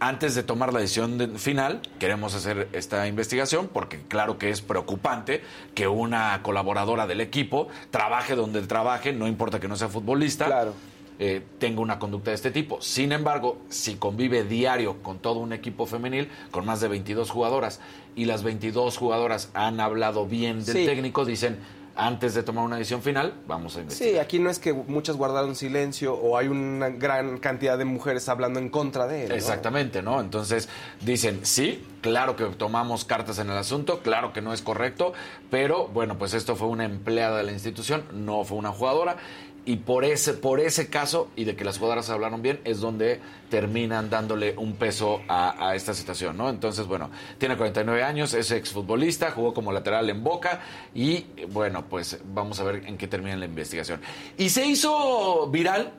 [0.00, 5.42] antes de tomar la decisión final, queremos hacer esta investigación porque claro que es preocupante
[5.74, 10.72] que una colaboradora del equipo trabaje donde trabaje, no importa que no sea futbolista.
[11.20, 12.82] Eh, tenga una conducta de este tipo.
[12.82, 17.80] Sin embargo, si convive diario con todo un equipo femenil, con más de 22 jugadoras,
[18.16, 21.58] y las 22 jugadoras han hablado bien del técnico, dicen,
[21.96, 24.12] antes de tomar una decisión final, vamos a investigar.
[24.12, 28.28] Sí, aquí no es que muchas guardaron silencio o hay una gran cantidad de mujeres
[28.28, 29.32] hablando en contra de él.
[29.32, 30.20] Exactamente, ¿no?
[30.20, 30.68] Entonces
[31.00, 35.12] dicen, sí, claro que tomamos cartas en el asunto, claro que no es correcto,
[35.50, 39.16] pero bueno, pues esto fue una empleada de la institución, no fue una jugadora
[39.66, 43.20] y por ese, por ese caso y de que las jugadoras hablaron bien es donde
[43.48, 46.50] terminan dándole un peso a, esta situación, ¿no?
[46.50, 50.60] Entonces, bueno, tiene 49 años, es exfutbolista, jugó como lateral en Boca
[50.94, 54.00] y bueno, pues vamos a ver en qué termina la investigación.
[54.36, 55.92] Y se hizo viral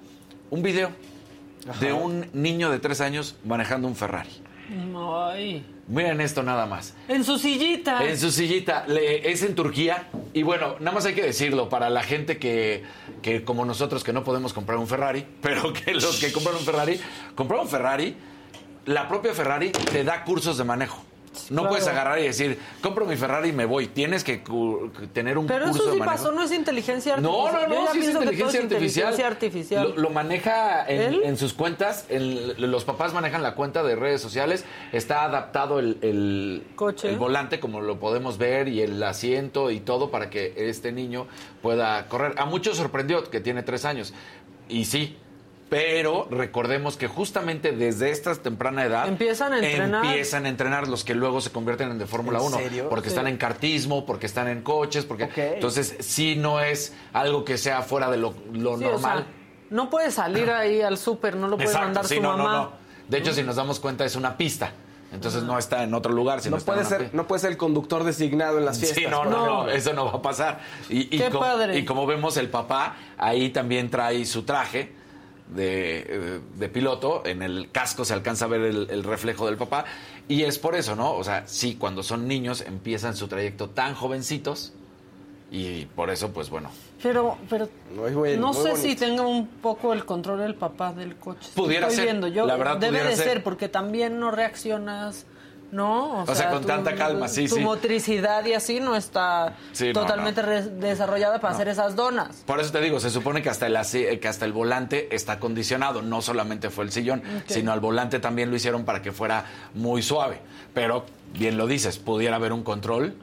[0.51, 0.91] un video
[1.80, 4.30] de un niño de tres años manejando un Ferrari.
[4.69, 5.65] Ay.
[5.88, 6.95] Miren esto nada más.
[7.08, 8.04] En su sillita.
[8.04, 8.86] En su sillita.
[8.88, 10.08] es en Turquía.
[10.34, 12.84] Y bueno, nada más hay que decirlo para la gente que,
[13.21, 16.63] que, como nosotros, que no podemos comprar un Ferrari, pero que los que compran un
[16.63, 16.99] Ferrari,
[17.36, 18.15] comprar un Ferrari,
[18.86, 21.04] la propia Ferrari te da cursos de manejo.
[21.50, 23.88] No puedes agarrar y decir, compro mi Ferrari y me voy.
[23.88, 24.41] Tienes que
[25.13, 27.67] tener un Pero curso eso sí pasó, no es inteligencia artificial.
[27.67, 29.24] No, no, no, sí es inteligencia artificial.
[29.24, 29.93] artificial.
[29.95, 32.06] Lo, maneja en, sus cuentas.
[32.10, 34.65] los papás manejan la cuenta de redes sociales.
[34.91, 37.10] Está adaptado el, el, Coche.
[37.10, 41.28] el volante, como lo podemos ver, y el asiento y todo para que este niño
[41.62, 42.36] pueda correr.
[42.38, 44.13] A muchos sorprendió que tiene tres años.
[44.67, 45.17] Y sí,
[45.69, 51.04] pero recordemos que justamente desde esta temprana edad empiezan a entrenar, empiezan a entrenar los
[51.04, 52.58] que luego se convierten en de Fórmula 1,
[52.89, 57.58] porque están en kartismo, porque están en coches, porque entonces sí no es algo que
[57.58, 59.25] sea fuera de lo, normal.
[59.69, 62.71] no puede salir ahí al súper, no lo puede mandar su mamá.
[63.08, 64.71] De hecho, si nos damos cuenta es una pista.
[65.12, 68.04] Entonces no está en otro lugar, sino no puede ser, no puede ser el conductor
[68.04, 69.04] designado en las fiestas.
[69.04, 70.60] Sí, no, no, no, eso no va a pasar.
[70.89, 71.78] Y, Qué padre.
[71.78, 74.91] y como vemos el papá ahí también trae su traje
[75.48, 79.86] de, de, piloto, en el casco se alcanza a ver el, reflejo del papá,
[80.28, 81.14] y es por eso, ¿no?
[81.14, 84.74] O sea, sí, cuando son niños empiezan su trayecto tan jovencitos,
[85.52, 86.72] y por eso, pues bueno.
[87.02, 87.70] Pero, pero
[88.38, 91.52] no sé si tenga un poco el control el papá del coche.
[91.54, 92.20] Pudiera ser.
[92.32, 93.44] Yo, la verdad, debe de ser.
[93.44, 95.28] porque también no reaccionas
[95.76, 97.62] No, O sea, con tanta calma, sí, tu sí.
[97.62, 100.50] motricidad y así no está Sí, totalmente no.
[100.80, 102.44] desarrollada para hacer esas donas.
[102.46, 105.38] Por eso te digo, se supone que hasta el, asi- que hasta el volante está
[105.40, 106.02] condicionado.
[106.02, 110.02] No solamente fue el sillón, sino al volante también lo hicieron para que fuera muy
[110.02, 110.40] suave.
[110.74, 113.16] Pero, bien lo dices, pudiera haber un control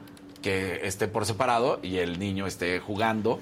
[0.43, 3.39] que esté por separado y el niño esté jugando,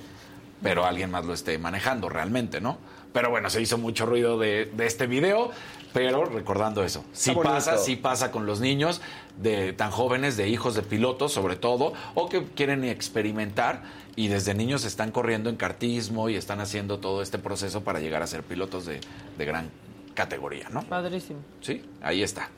[0.64, 2.78] pero alguien más lo esté manejando realmente, ¿no?
[3.14, 5.52] Pero bueno, se hizo mucho ruido de, de este video,
[5.94, 7.04] pero recordando eso.
[7.12, 9.02] Sí pasa, sí pasa con los niños
[9.38, 13.84] de tan jóvenes, de hijos de pilotos sobre todo, o que quieren experimentar
[14.16, 18.22] y desde niños están corriendo en kartismo y están haciendo todo este proceso para llegar
[18.24, 19.00] a ser pilotos de,
[19.38, 19.70] de gran
[20.14, 20.84] categoría, ¿no?
[20.84, 21.40] Padrísimo.
[21.62, 22.50] Sí, ahí está.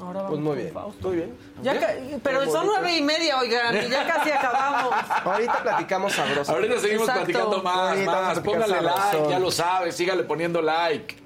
[0.00, 1.08] Ahora vamos Pues muy bien, Fausto.
[1.08, 1.36] muy bien.
[1.62, 2.64] Ya ca- pero son bonito.
[2.66, 4.92] nueve y media, oigan, y ya casi acabamos.
[5.24, 6.52] Ahorita platicamos sabroso.
[6.52, 7.24] Ahorita seguimos Exacto.
[7.26, 8.40] platicando más, Ahorita más.
[8.40, 9.30] Póngale like, sabrosón.
[9.30, 11.16] ya lo sabe, sígale poniendo like.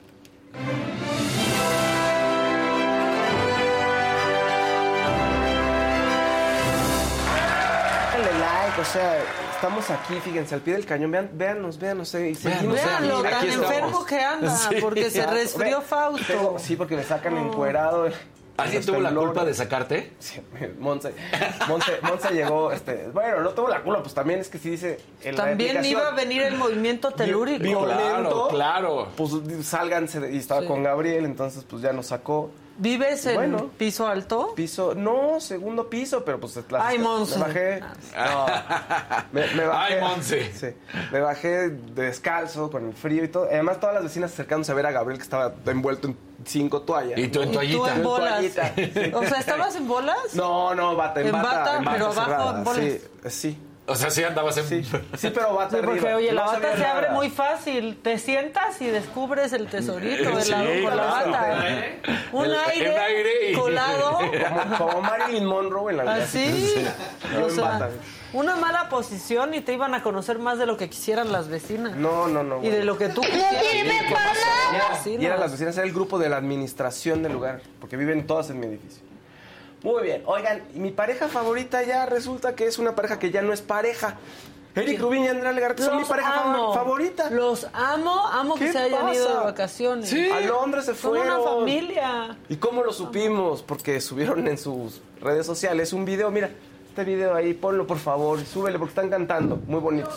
[8.13, 9.19] Dale like, o sea,
[9.55, 11.11] estamos aquí, fíjense, al pie del cañón.
[11.11, 12.13] Vean, véanos, véanos.
[12.15, 14.77] eh, Vean, Vean lo tan enfermo que anda, Sí.
[14.81, 15.35] porque se Exacto.
[15.35, 16.57] resfrió Fausto.
[16.59, 18.09] sí, porque me sacan encuerado.
[18.59, 20.13] ¿Alguien tuvo la culpa de sacarte?
[20.19, 20.41] Sí,
[20.81, 21.15] Monse,
[21.69, 24.99] Monse, Monse llegó, este, bueno, no tuvo la culpa, pues también es que sí dice
[25.23, 27.63] en También iba a venir el movimiento telúrico.
[27.63, 29.09] vi- violento, Claro, claro.
[29.17, 29.33] Pues
[29.63, 30.67] sálganse, y estaba Sí.
[30.67, 32.51] con Gabriel, entonces pues ya nos sacó
[32.81, 33.71] ¿Vives en Bueno.
[33.77, 34.55] piso alto?
[34.55, 37.37] piso, no, segundo piso, pero pues las- Ay, Monse.
[37.39, 38.47] me bajé, no,
[39.33, 40.53] me, me bajé, Ay, Monse.
[40.53, 40.67] sí,
[41.11, 44.87] me bajé descalzo con el frío y todo, además todas las vecinas acercándose a ver
[44.87, 47.19] a Gabriel que estaba envuelto en cinco toallas.
[47.19, 47.95] Y tú en Y tú toallita.
[47.97, 48.33] en bolas.
[48.55, 49.11] toallita, sí.
[49.15, 50.17] O sea, ¿estabas en bolas?
[50.35, 52.85] No, no, bata, en, En bata, pero abajo en bolas.
[52.85, 53.59] Sí, sí,
[53.89, 54.65] O sea, sí andabas en...
[54.67, 54.85] sí,
[55.17, 56.17] sí, pero bata Sí, porque arriba.
[56.17, 56.93] oye, la No bata se nada.
[56.97, 57.99] abre muy fácil.
[58.03, 61.31] Te sientas y descubres el tesorito de Sí, la, con la claro.
[61.31, 61.65] bata.
[62.33, 64.19] Un El- aire, un aire y- colado.
[64.19, 66.15] Como, como Marilyn Monroe en la vida.
[66.17, 66.85] Así.
[67.35, 67.91] Yo O sea, bata.
[68.35, 71.97] una mala posición y te iban a conocer más de lo que quisieran las vecinas.
[71.97, 72.63] No, no, no.
[72.63, 73.65] Y de lo que tú quisieras.
[73.75, 75.23] Y era- Vecinos.
[75.23, 78.51] Y eran las vecinas, era el grupo de la administración del lugar, porque viven todas
[78.51, 79.03] en mi edificio.
[79.83, 83.53] Muy bien, oigan, mi pareja favorita ya resulta que es una pareja que ya no
[83.53, 84.17] es pareja.
[84.75, 86.73] Eric Rubin y Andrea Legarreta son mi pareja amo.
[86.75, 87.31] favorita.
[87.31, 90.09] Los amo, amo que ¿Qué se hayan ido de vacaciones.
[90.09, 90.31] Sí.
[90.31, 91.41] A Londres se Son fueron.
[91.41, 92.37] una familia.
[92.49, 93.63] ¿Y cómo lo supimos?
[93.63, 96.31] Porque subieron en sus redes sociales un video.
[96.31, 96.51] Mira,
[96.91, 99.57] este video ahí, ponlo por favor, súbele porque están cantando.
[99.67, 100.11] Muy bonito.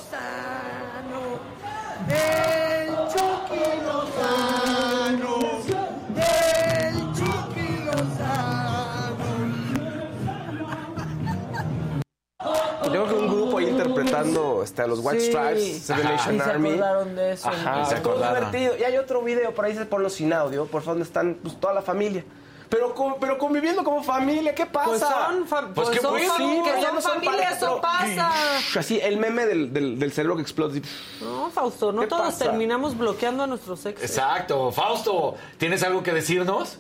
[12.94, 15.32] Yo creo que un grupo ahí interpretando este, a los White Sí.
[15.32, 16.16] Stripes, Seven Ajá.
[16.16, 16.70] Nation Y se Army.
[16.70, 17.50] acordaron de eso.
[17.50, 18.52] Ajá, se acordaron.
[18.52, 18.78] divertido.
[18.80, 21.60] Y hay otro video por ahí, se ponlo sin audio, por favor, donde están pues,
[21.60, 22.24] toda la familia.
[22.70, 24.88] Pero, pero conviviendo como familia, ¿qué pasa?
[24.88, 27.82] Pues son, fa- Pues pues qué son fam- que ya son no son familia, eso
[27.82, 28.32] pasa.
[28.80, 30.76] Así, el meme del, del, del cerebro que explota.
[31.20, 32.46] No, Fausto, no ¿Qué todos pasa?
[32.46, 34.10] terminamos bloqueando a nuestros exes.
[34.10, 34.72] Exacto.
[34.72, 36.78] Fausto, ¿tienes algo que decirnos?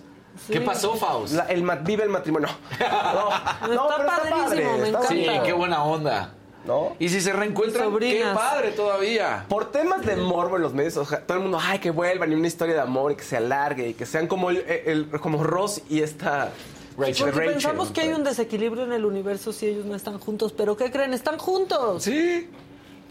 [0.49, 1.35] ¿Qué pasó, Fausto?
[1.37, 2.49] La- el, ma- vive el matrimonio.
[2.79, 4.63] No, no, Está pero está padrísimo, padre.
[4.81, 5.07] me está encanta.
[5.09, 6.33] Sí, qué buena onda.
[6.65, 6.95] ¿No?
[6.99, 9.45] Y si se reencuentran, qué padre todavía.
[9.49, 12.31] Por temas de morbo en los medios, o sea, todo el mundo, ay, que vuelvan
[12.31, 15.09] y una historia de amor y que se alargue y que sean como, el, el-
[15.19, 16.51] como Ross y esta
[16.97, 17.25] Rachel.
[17.25, 17.53] Porque Rachel.
[17.53, 20.91] pensamos que hay un desequilibrio en el universo si ellos no están juntos, pero ¿qué
[20.91, 21.15] creen?
[21.15, 22.03] Están juntos.
[22.03, 22.47] Sí.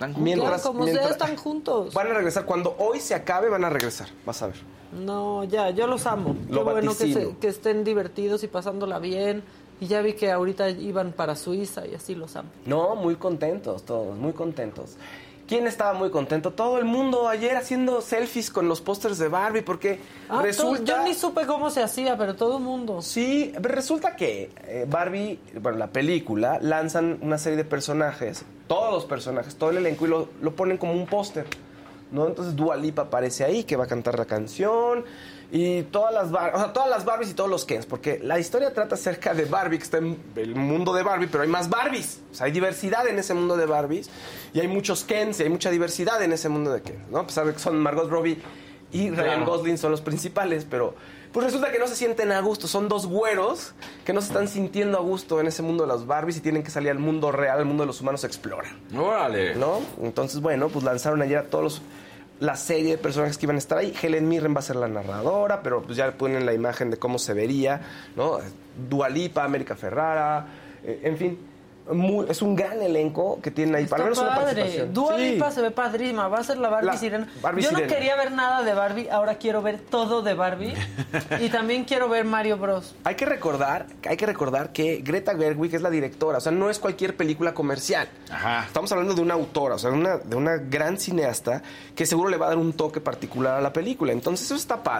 [0.01, 0.23] Están juntos.
[0.25, 1.93] Mientras, como mientras- están juntos.
[1.93, 2.47] Van a regresar.
[2.47, 4.09] Cuando hoy se acabe, van a regresar.
[4.25, 4.57] Vas a ver.
[4.99, 6.35] No, ya, yo los amo.
[6.49, 9.43] Lo Qué bueno que, se- que estén divertidos y pasándola bien.
[9.79, 12.49] Y ya vi que ahorita iban para Suiza y así los amo.
[12.65, 14.97] No, muy contentos todos, muy contentos.
[15.51, 16.53] ¿Quién estaba muy contento?
[16.53, 19.99] Todo el mundo ayer haciendo selfies con los pósters de Barbie porque
[20.29, 20.85] Ah, resulta...
[20.85, 23.03] todo- yo ni supe cómo se hacía, pero todo el mundo.
[23.03, 29.05] Sí, resulta que eh, Barbie, bueno, la película, lanzan una serie de personajes, todos los
[29.07, 31.47] personajes, todo el elenco, y lo, lo ponen como un póster,
[32.13, 32.29] ¿no?
[32.29, 35.05] Entonces Dua Lipa aparece ahí, que va a cantar la canción,
[35.53, 38.39] y todas las, Bar- o sea, todas las Barbies y todos los Kens, porque la
[38.39, 41.69] historia trata acerca de Barbie, que está en el mundo de Barbie, pero hay más
[41.69, 44.11] Barbies, o sea, hay diversidad en ese mundo de Barbies,
[44.53, 47.19] y hay muchos Kens, y hay mucha diversidad en ese mundo de Kens, ¿no?
[47.19, 48.39] A pesar de que son Margot Robbie
[48.93, 49.47] y Ryan Claro.
[49.47, 50.95] Gosling son los principales, pero
[51.33, 52.67] pues resulta que no se sienten a gusto.
[52.67, 53.73] Son dos güeros
[54.05, 56.65] que no se están sintiendo a gusto en ese mundo de las Barbies y tienen
[56.65, 59.55] que salir al mundo real, al mundo de los humanos a explorar, Órale.
[59.55, 59.81] ¿no?
[60.03, 61.83] Entonces, bueno, pues lanzaron ayer a todos los
[62.41, 63.95] la serie de personajes que iban a estar ahí.
[64.01, 67.19] Helen Mirren va a ser la narradora, pero pues ya ponen la imagen de cómo
[67.19, 67.81] se vería,
[68.17, 68.39] ¿no?
[68.89, 70.47] Dualipa, América Ferrara,
[70.83, 71.39] eh, en fin.
[71.93, 73.85] Muy- es un gran elenco que tienen ahí.
[73.85, 74.45] Está Para menos una padre.
[74.47, 74.95] participación.
[74.95, 75.23] Dua Sí.
[75.33, 76.29] Lipa se ve padrísima.
[76.29, 77.29] Va a ser la Barbie La Sirena.
[77.43, 79.09] Barbie Yo no quería ver nada de Barbie.
[79.11, 80.75] Ahora quiero ver todo de Barbie.
[81.41, 82.95] y también quiero ver Mario Bros.
[83.05, 86.71] Hay que recordar, hay que recordar que Greta Gerwig es la directora, o sea, no
[86.71, 88.09] es cualquier película comercial.
[88.31, 88.65] Ajá.
[88.67, 91.63] Estamos hablando de una autora, o sea, de una, de una gran cineasta
[91.95, 94.13] que seguro le va a dar un toque particular a la película.
[94.13, 95.00] Entonces, eso está padre.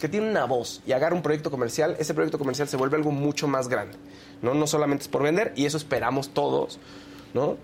[0.00, 3.10] que tiene una voz y agarra un proyecto comercial, ese proyecto comercial se vuelve algo
[3.10, 3.96] mucho más grande.
[4.42, 6.78] No, no solamente es por vender, y eso esperamos todos,
[7.34, 7.56] ¿no?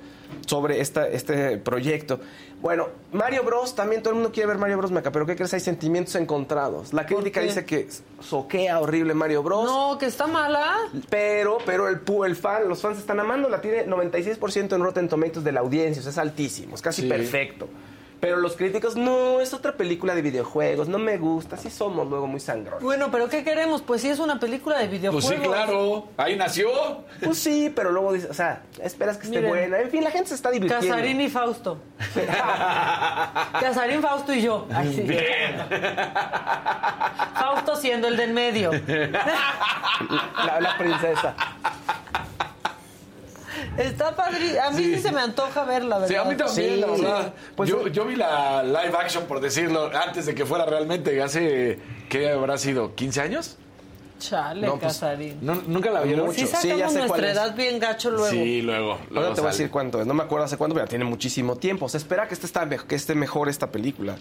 [0.47, 2.18] Sobre esta, este proyecto.
[2.62, 3.74] Bueno, Mario Bros.
[3.74, 4.91] también todo el mundo quiere ver Mario Bros.
[4.91, 5.53] Meca, pero ¿qué crees?
[5.53, 6.95] Hay sentimientos encontrados.
[6.95, 7.87] La crítica dice que
[8.20, 9.64] soquea horrible Mario Bros.
[9.64, 10.74] No, que está mala.
[11.11, 15.45] Pero, pero el, el fan, los fans están amando, la tiene 96% en Rotten Tomatoes
[15.45, 17.09] de la audiencia, o sea, es altísimo, es casi Sí.
[17.09, 17.68] perfecto.
[18.23, 22.29] Pero los críticos, no, es otra película de videojuegos, no me gusta, así somos luego
[22.29, 22.81] muy sangrones.
[22.81, 23.83] Bueno, pero ¿qué queremos?
[23.83, 25.29] Pues sí es una película de Pues videojuegos.
[25.29, 26.07] sí, claro.
[26.16, 26.68] Ahí nació.
[27.20, 29.51] Pues sí, pero luego dices, o sea, esperas que esté Miren.
[29.51, 29.81] buena.
[29.81, 30.87] En fin, la gente se está divirtiendo.
[30.87, 31.79] Casarín y Fausto.
[33.61, 34.68] Casarín, Fausto y yo.
[34.73, 35.16] Ay, sí.
[37.35, 38.70] Fausto siendo el del medio.
[40.47, 41.35] La, la princesa.
[43.79, 44.61] Está padre.
[44.61, 45.01] A mí sí.
[45.01, 46.09] se me antoja verla, ¿verdad?
[46.09, 46.81] Sí, a mí también, Sí.
[46.81, 47.35] la verdad.
[47.57, 51.79] Pues yo, yo vi la live action, por decirlo, antes de que fuera realmente, hace,
[52.09, 52.95] ¿qué habrá sido?
[52.95, 53.57] ¿15 años?
[54.18, 55.39] Chale, No, pues, Casarín.
[55.41, 56.27] No, ¿Nunca la vieron?
[56.27, 56.39] Mucho.
[56.39, 57.37] Sí Sí, ya sé cuál nuestra es.
[57.37, 58.29] edad bien gacho luego.
[58.31, 58.99] Sí, luego.
[59.11, 60.07] luego Ahora te voy a decir cuánto es.
[60.07, 61.89] No me acuerdo hace cuánto, pero tiene muchísimo tiempo.
[61.89, 64.16] Se espera que, este está, que esté mejor esta película.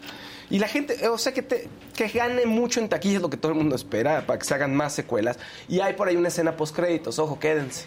[0.50, 3.38] Y la gente, o sea, que, te, que gane mucho en taquilla es lo que
[3.38, 5.38] todo el mundo espera, para que se hagan más secuelas.
[5.70, 7.86] Y hay por ahí una escena post-créditos, ojo, quédense.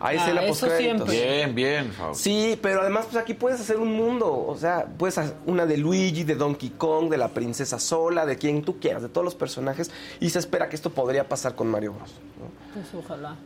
[0.00, 1.08] Hay Ah, post-créditos.
[1.08, 1.10] siempre.
[1.12, 2.22] Bien, bien, Fausto.
[2.22, 5.76] Sí, pero además pues aquí puedes hacer un mundo, o sea, puedes hacer una de
[5.76, 9.34] Luigi, de Donkey Kong, de la princesa sola, de quien tú quieras, de todos los
[9.34, 9.90] personajes,
[10.20, 12.10] y se espera que esto podría pasar con Mario Bros.
[12.10, 12.74] ¿no?
[12.74, 13.36] Pues ojalá.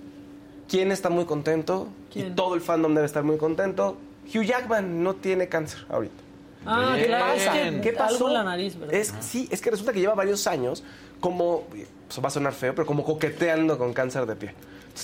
[0.69, 1.89] ¿Quién está muy contento?
[2.13, 2.29] ¿Quién?
[2.29, 3.97] Y todo el fandom debe estar muy contento.
[4.35, 6.15] Hugh Jackman no tiene cáncer ahorita.
[6.67, 7.07] Ah, Bien.
[7.07, 7.33] claro.
[7.35, 8.15] Es que ¿Qué ¿Qué pasó?
[8.17, 8.95] Algo en la nariz, ¿verdad?
[8.95, 10.83] Es, sí, es que resulta que lleva varios años
[11.21, 11.65] como,
[12.11, 14.53] eso va a sonar feo, pero como coqueteando con cáncer de piel.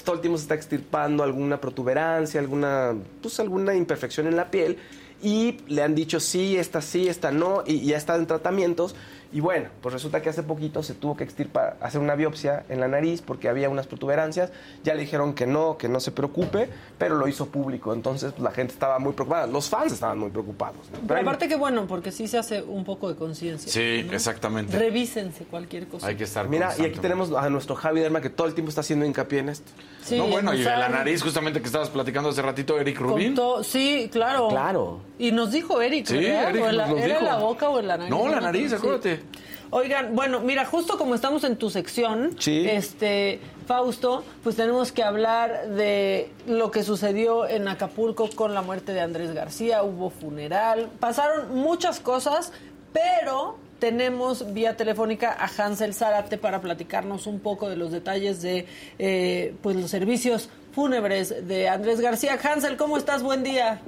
[0.03, 4.79] Todo el tiempo se está extirpando alguna protuberancia, alguna, pues, alguna imperfección en la piel.
[5.23, 8.95] Y le han dicho sí, esta sí, esta no, y ya está en tratamientos.
[9.35, 12.79] Y bueno, pues resulta que hace poquito se tuvo que extirpar, hacer una biopsia en
[12.79, 14.53] la nariz porque había unas protuberancias.
[14.85, 16.69] Ya le dijeron que no, que no se preocupe,
[16.99, 17.93] pero lo hizo público.
[17.93, 20.89] Entonces pues, la gente estaba muy preocupada, los fans estaban muy preocupados.
[20.93, 21.01] ¿no?
[21.09, 23.73] Pero aparte que bueno, porque sí se hace un poco de conciencia.
[23.73, 24.13] Sí, ¿no?
[24.13, 24.79] exactamente.
[24.79, 26.07] Revísense cualquier cosa.
[26.07, 28.69] Hay que estar Mira, y aquí tenemos a nuestro Javi Derma que todo el tiempo
[28.69, 29.73] está haciendo hincapié en esto.
[30.05, 33.35] Sí, no, bueno, y de la nariz, justamente que estabas platicando hace ratito, Eric Rubin.
[33.35, 34.47] contó- sí, claro.
[34.49, 35.01] Claro.
[35.19, 36.19] Y nos dijo Eric, Sí.
[36.25, 37.19] Eric ¿O en la- nos ¿Era dijo.
[37.21, 38.11] en la boca o en la nariz?
[38.11, 39.24] No, la nariz, acuérdate.
[39.71, 42.67] Oigan, bueno, mira, justo como estamos en tu sección, Sí.
[42.69, 48.93] este, Fausto, pues tenemos que hablar de lo que sucedió en Acapulco con la muerte
[48.93, 52.53] de Andrés García, hubo funeral, pasaron muchas cosas,
[52.93, 58.67] pero tenemos vía telefónica a Hansel Zárate para platicarnos un poco de los detalles de
[58.99, 62.39] eh, pues los servicios fúnebres de Andrés García.
[62.43, 63.23] Hansel, ¿cómo estás?
[63.23, 63.81] Buen día.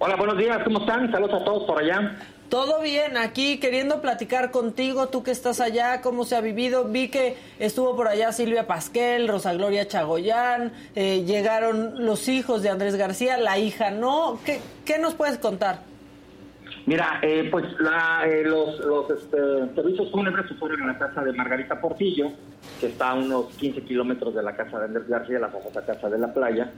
[0.00, 1.10] Hola, buenos días, ¿cómo están?
[1.10, 2.18] Saludos a todos por allá.
[2.48, 6.84] Todo bien, aquí queriendo platicar contigo, tú que estás allá, cómo se ha vivido.
[6.84, 12.70] Vi que estuvo por allá Silvia Pasquel, Rosa Gloria Chagoyán, eh, llegaron los hijos de
[12.70, 14.40] Andrés García, la hija no.
[14.46, 15.80] ¿Qué, qué nos puedes contar?
[16.86, 19.36] Mira, eh, pues la, eh, los, los este,
[19.74, 22.30] servicios fúnebres fueron a la casa de Margarita Portillo,
[22.80, 26.08] que está a unos 15 kilómetros de la casa de Andrés García, la famosa casa
[26.08, 26.72] de la playa.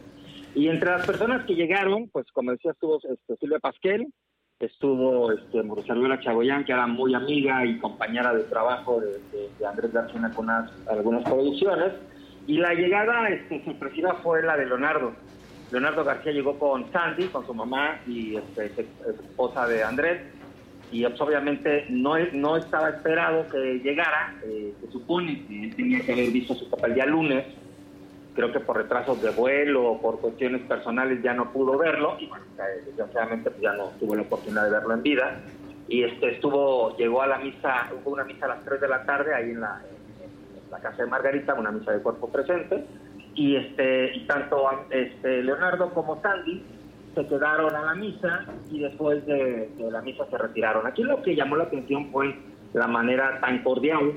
[0.53, 4.13] Y entre las personas que llegaron, pues como decías, estuvo este, Silvia Pasquel,
[4.61, 10.31] estuvo este, Rosalía Chagoyán, que era muy amiga y compañera de trabajo de, Andrés García
[10.35, 11.93] con algunas producciones,
[12.47, 15.13] y la llegada este, sorpresiva fue la de Leonardo.
[15.71, 20.21] Leonardo García llegó con Sandy, con su mamá y este, esposa de Andrés,
[20.93, 26.01] y pues, obviamente no, no estaba esperado que llegara, eh, se supone que él tenía
[26.01, 27.45] que haber visto su papá el día lunes,
[28.41, 32.27] creo que por retrasos de vuelo o por cuestiones personales ya no pudo verlo y
[32.27, 32.47] bueno,
[32.87, 35.41] desgraciadamente pues ya no tuvo la oportunidad de verlo en vida.
[35.89, 39.05] Y este estuvo llegó a la misa hubo una misa a las 3 de la
[39.05, 39.83] tarde ahí en la,
[40.71, 42.87] la casa de Margarita una misa de cuerpo presente.
[43.35, 46.65] Y este y tanto este Leonardo como Sandy
[47.15, 50.87] se quedaron a la misa y después de, de la misa se retiraron.
[50.87, 52.35] Aquí lo que llamó la atención fue
[52.73, 54.15] la manera tan cordial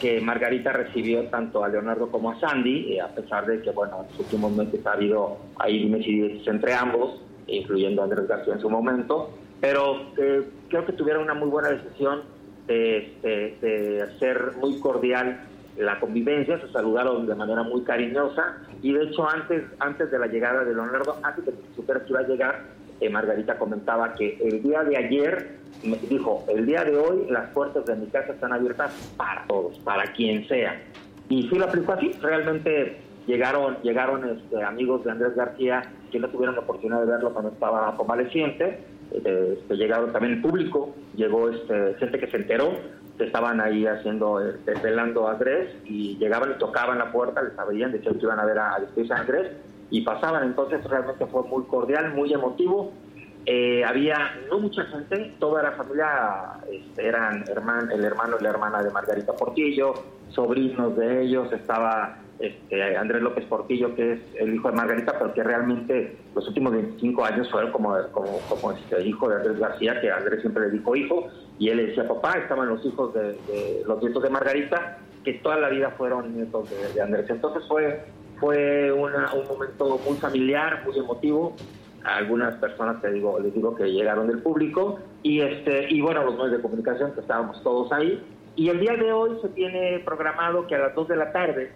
[0.00, 4.00] que Margarita recibió tanto a Leonardo como a Sandy, eh, a pesar de que, bueno,
[4.02, 4.52] en los últimos
[4.84, 9.30] ha habido ahí dimes entre ambos, incluyendo a Andrés García en su momento,
[9.60, 12.22] pero eh, creo que tuvieron una muy buena decisión
[12.66, 15.40] de, de, hacer muy cordial
[15.78, 20.26] la convivencia, se saludaron de manera muy cariñosa y de hecho antes, antes de la
[20.26, 22.64] llegada de Leonardo, antes de que supiera iba a llegar,
[23.00, 27.50] eh, Margarita comentaba que el día de ayer me dijo, el día de hoy las
[27.50, 30.80] puertas de mi casa están abiertas para todos, para quien sea.
[31.28, 36.28] Y sí lo aplicó así, realmente llegaron llegaron este, amigos de Andrés García que no
[36.28, 38.78] tuvieron la oportunidad de verlo cuando estaba convaleciente,
[39.12, 42.70] eh, este, llegaron también el público, llegó este, gente que se enteró,
[43.18, 47.92] que estaban ahí haciendo, desvelando a Andrés y llegaban y tocaban la puerta, les abrían,
[47.92, 49.52] decían que iban a ver a, a Andrés
[49.90, 52.92] y pasaban, entonces realmente fue muy cordial, muy emotivo
[53.48, 58.50] eh, había no mucha gente, toda la familia este, eran herman, el hermano y la
[58.50, 59.94] hermana de Margarita Portillo,
[60.30, 65.32] sobrinos de ellos, estaba este, Andrés López Portillo, que es el hijo de Margarita, pero
[65.32, 70.10] que realmente los últimos 25 años fueron como, como, este hijo de Andrés García, que
[70.10, 71.28] Andrés siempre le dijo hijo,
[71.60, 73.38] y él decía papá, estaban los hijos de,
[73.86, 77.30] los nietos de Margarita, que toda la vida fueron nietos de, Andrés.
[77.30, 78.04] Entonces fue,
[78.38, 79.12] fue un
[79.48, 81.54] momento muy familiar, muy emotivo,
[82.04, 86.34] algunas personas te digo, les digo que llegaron del público y este y bueno, los
[86.34, 88.22] medios de comunicación que estábamos todos ahí.
[88.54, 91.72] Y el día de hoy se tiene programado que a las 2 de la tarde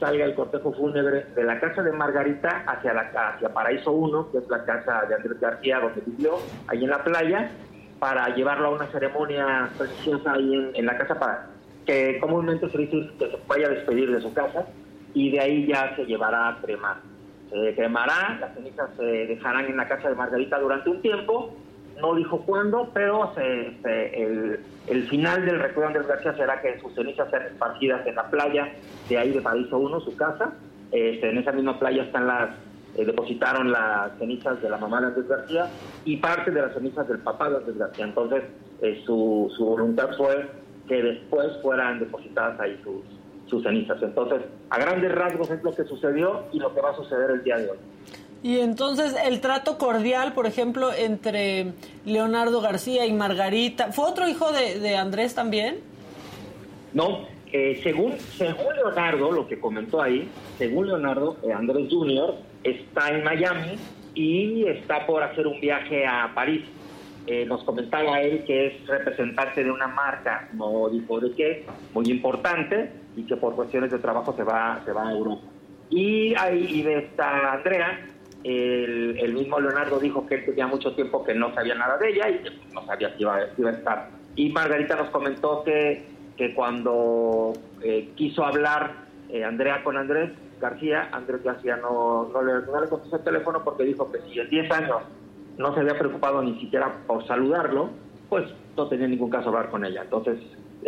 [0.00, 3.02] salga el cortejo fúnebre de la casa de Margarita hacia la
[3.34, 6.38] hacia Paraíso 1, que es la casa de Andrés García donde vivió,
[6.68, 7.50] ahí en la playa,
[7.98, 11.46] para llevarlo a una ceremonia preciosa ahí en, la casa para
[11.86, 14.66] que comúnmente se dice que se vaya a despedir de su casa
[15.16, 16.98] y de ahí ya se llevará a cremar
[17.50, 21.54] se quemará, las cenizas se dejarán en la casa de Margarita durante un tiempo,
[22.00, 27.30] no dijo cuándo, pero el, final del recuerdo de Andrés García será que sus cenizas
[27.30, 28.72] sean esparcidas en la playa
[29.08, 30.52] de ahí de Paraíso 1, su casa.
[30.92, 32.50] Este, en esa misma playa están las
[32.96, 35.68] eh, depositaron las cenizas de la mamá de Andrés García
[36.04, 38.04] y parte de las cenizas del papá de Andrés García.
[38.04, 38.44] Entonces,
[38.82, 40.48] eh, su, su voluntad fue
[40.88, 43.02] que después fueran depositadas ahí sus,
[43.46, 44.02] sus cenizas.
[44.02, 47.44] Entonces, a grandes rasgos es lo que sucedió y lo que va a suceder el
[47.44, 47.78] día de hoy.
[48.42, 51.72] Y entonces el trato cordial, por ejemplo, entre
[52.04, 55.78] Leonardo García y Margarita, ¿fue otro hijo de, Andrés también?
[56.92, 60.28] No, eh, según, según Leonardo, lo que comentó ahí,
[60.58, 62.34] según Leonardo, eh, Andrés Jr.
[62.62, 63.78] está en Miami
[64.14, 66.62] y está por hacer un viaje a París.
[67.26, 72.08] Eh, nos comentaba él que es representante de una marca, no dijo de qué, muy
[72.08, 75.42] importante, y que por cuestiones de trabajo se va, se va a Europa.
[75.88, 77.98] Y ahí está Andrea,
[78.44, 82.28] el, mismo Leonardo dijo que él tenía mucho tiempo que no sabía nada de ella
[82.30, 84.08] y que no sabía si iba, iba a estar.
[84.36, 86.04] Y Margarita nos comentó que,
[86.36, 88.92] que cuando eh, quiso hablar
[89.30, 93.64] eh, Andrea con Andrés García, Andrés García no, no, le, no le contestó el teléfono
[93.64, 95.02] porque dijo que si en 10 años
[95.56, 97.90] no se había preocupado ni siquiera por saludarlo,
[98.28, 98.44] pues
[98.76, 100.02] no tenía ningún caso hablar con ella.
[100.02, 100.38] Entonces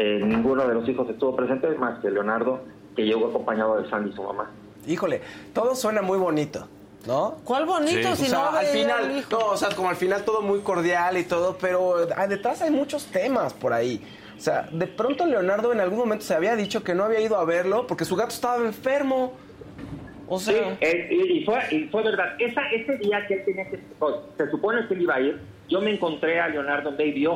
[0.01, 2.61] eh, ninguno de los hijos estuvo presente, más que Leonardo,
[2.95, 4.49] que llegó acompañado de Sandy, su mamá.
[4.87, 5.21] Híjole,
[5.53, 6.69] todo suena muy bonito.
[7.05, 7.39] ¿No?
[7.43, 8.15] ¿Cuál bonito?
[8.15, 11.57] Si no, al final, no, o sea, como al final todo muy cordial y todo,
[11.61, 14.01] pero ah, detrás hay muchos temas por ahí.
[14.37, 17.37] O sea, de pronto Leonardo en algún momento se había dicho que no había ido
[17.37, 19.33] a verlo porque su gato estaba enfermo.
[20.29, 20.79] O sea...
[20.81, 22.37] y, fue, y, fue, verdad.
[22.39, 23.79] Esa, ese día que él tenía que...
[23.99, 25.41] Pues, se supone que él iba a ir.
[25.69, 27.27] Yo me encontré a Leonardo en Baby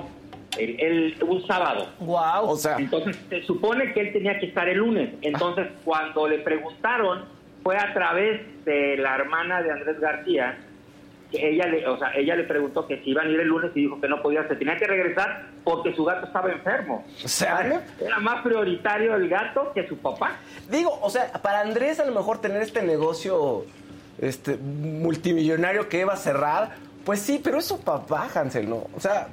[0.59, 1.89] el, un sábado.
[2.01, 2.51] Wow.
[2.51, 5.15] O sea, entonces se supone que él tenía que estar el lunes.
[5.23, 7.25] Entonces, cuando le preguntaron,
[7.63, 10.59] fue a través de la hermana de Andrés García,
[11.31, 13.71] que ella le, o sea, ella le preguntó que si iban a ir el lunes
[13.75, 17.05] y dijo que no podía, se tenía que regresar porque su gato estaba enfermo.
[17.25, 20.37] O sea, era más prioritario el gato que su papá.
[20.71, 23.65] Digo, o sea, para Andrés a lo mejor tener este negocio
[24.19, 26.71] este multimillonario que iba a cerrar,
[27.05, 28.87] Pues sí, pero eso papá, Hansel, ¿no?
[28.95, 29.27] O sea,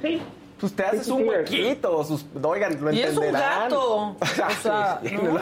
[0.00, 0.22] sí.
[0.62, 3.62] Pues te haces un huequito, sus, oigan, lo Y es un entenderán.
[3.64, 4.16] gato.
[4.22, 5.38] O sea, Sí, ¿no?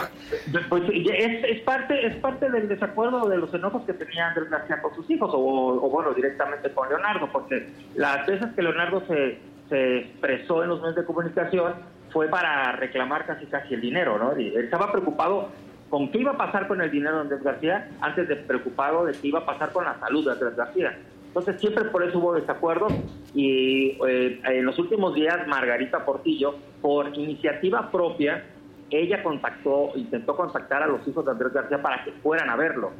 [0.69, 4.81] Pues es, es parte es parte del desacuerdo de los enojos que tenía Andrés García
[4.81, 9.39] con sus hijos, o, o bueno, directamente con Leonardo, porque las veces que Leonardo se,
[9.69, 11.75] se expresó en los medios de comunicación
[12.11, 14.39] fue para reclamar casi casi el dinero, ¿no?
[14.41, 15.49] Y él estaba preocupado
[15.91, 19.13] con qué iba a pasar con el dinero de Andrés García antes de preocupado de
[19.13, 20.99] qué iba a pasar con la salud de Andrés García.
[21.31, 22.93] Entonces siempre por eso hubo desacuerdos
[23.35, 28.45] y eh, en los últimos días Margarita Portillo, por iniciativa propia,
[28.91, 32.91] ella contactó, intentó contactar a los hijos de Andrés García para que fueran a verlo.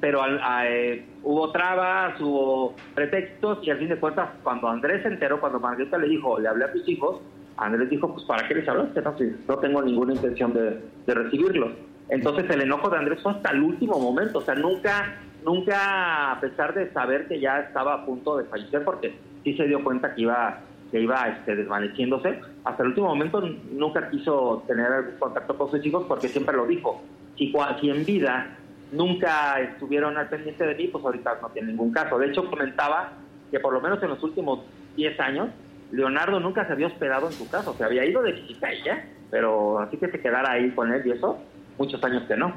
[0.00, 5.08] Pero al- eh, hubo trabas, hubo pretextos y al fin de cuentas cuando Andrés se
[5.08, 7.20] enteró, cuando Margarita le dijo, le hablé a tus hijos,
[7.56, 9.02] Andrés dijo, pues ¿para qué les hablaste?
[9.02, 9.14] No,
[9.48, 11.72] no tengo ninguna intención de recibirlos.
[12.08, 15.14] Entonces el enojo de Andrés fue hasta el último momento, o sea, nunca,
[15.44, 19.14] nunca, a pesar de saber que ya estaba a punto de fallecer, porque
[19.44, 20.60] sí se dio cuenta que iba
[20.92, 23.40] que iba este, desvaneciéndose, hasta el último momento
[23.72, 27.02] nunca quiso tener algún contacto con sus hijos porque siempre lo dijo.
[27.38, 28.58] Si, si en vida
[28.92, 32.18] nunca estuvieron al pendiente de mí, pues ahorita no tiene ningún caso.
[32.18, 33.12] De hecho, comentaba
[33.50, 34.60] que por lo menos en los últimos
[34.96, 35.48] 10 años,
[35.92, 39.04] Leonardo nunca se había hospedado en su casa, o sea, había ido de visita ella,
[39.30, 41.38] pero así que se quedara ahí con él y eso,
[41.78, 42.52] muchos años que no.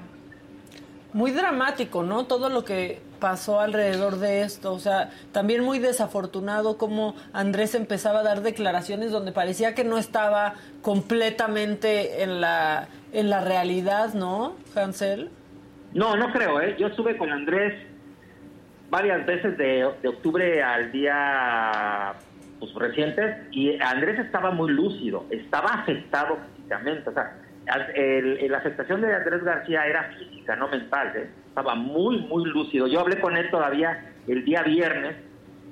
[1.16, 2.26] Muy dramático, ¿no?
[2.26, 4.74] Todo lo que pasó alrededor de esto.
[4.74, 9.98] O sea, también muy desafortunado como Andrés empezaba a dar declaraciones donde parecía que no
[9.98, 15.30] estaba completamente en la, en la realidad, ¿no, Hansel?
[15.94, 16.76] No, no creo, ¿eh?
[16.78, 17.82] Yo estuve con Andrés
[18.90, 22.14] varias veces de, de octubre al día
[22.60, 27.10] pues, recientes y Andrés estaba muy lúcido, estaba afectado físicamente.
[27.10, 31.14] O sea, la afectación de Andrés García era física, no mental.
[31.16, 31.34] ¿eh?
[31.48, 32.88] Estaba muy, muy lúcido.
[32.88, 33.98] Yo hablé con él todavía
[34.28, 35.18] el día viernes.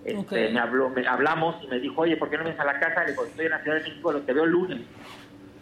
[0.04, 0.20] Este,
[0.54, 3.04] me habló, me- hablamos y me dijo, oye, ¿por qué no vienes a la casa?
[3.06, 4.82] Le digo, estoy en la Ciudad de México, lo te veo el lunes.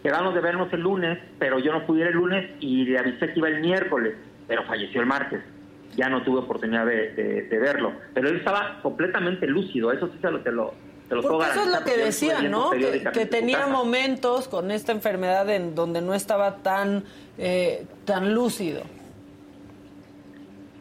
[0.02, 3.32] Quedamos de vernos el lunes, pero yo no pude ir el lunes y le avisé
[3.32, 4.16] que iba el miércoles,
[4.46, 5.44] pero falleció el martes.
[5.92, 7.92] Ya no tuve oportunidad de, de- de verlo.
[8.14, 10.80] Pero él estaba completamente lúcido, eso sí se lo, te lo,
[11.12, 12.58] te lo puedo Porque eso es lo que porque yo estuve decía, viendo
[13.04, 13.12] ¿no?
[13.12, 17.04] Que, tenía momentos con esta enfermedad en donde no estaba tan,
[17.36, 18.82] eh, tan lúcido.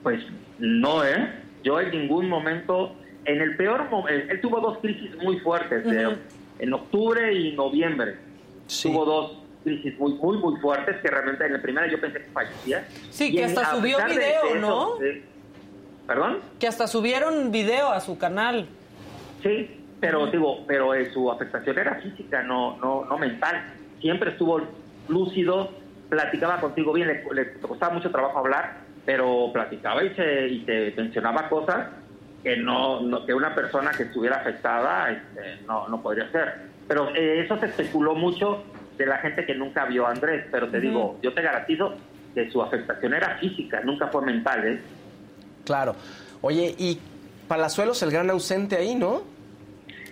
[0.04, 0.24] Pues
[0.60, 1.34] no, ¿eh?
[1.64, 2.94] Yo en ningún momento,
[3.26, 6.16] en el peor momento, él tuvo dos crisis muy fuertes, Ujú.
[6.60, 8.16] en octubre y noviembre.
[8.68, 8.90] Sí.
[8.90, 9.32] Tuvo dos
[9.64, 12.88] crisis muy, muy, muy fuertes que realmente en la primera yo pensé que fallecía.
[13.12, 14.96] Sí, Y que en- hasta subió video, eso, ¿no?
[14.96, 15.24] de-
[16.08, 16.40] ¿Perdón?
[16.60, 18.66] Que hasta subieron video a su canal.
[19.44, 19.70] Sí,
[20.02, 23.64] pero digo, pero eh, su afectación era física, no, no, no mental.
[24.02, 24.60] Siempre estuvo
[25.08, 25.70] lúcido,
[26.10, 30.94] platicaba contigo bien, le, le costaba mucho trabajo hablar, pero platicaba y, se, y te
[30.98, 31.88] mencionaba cosas
[32.44, 36.54] que no, no- que una persona que estuviera afectada este, no, no podría hacer.
[36.88, 38.64] Pero eh, eso se especuló mucho
[38.98, 41.94] de la gente que nunca vio a Andrés, pero te digo, yo te garantizo
[42.34, 44.82] que su afectación era física, nunca fue mental, ¿eh?
[45.66, 45.96] Claro.
[46.42, 47.00] Oye, y
[47.48, 49.22] Palazuelos el gran ausente ahí, ¿no?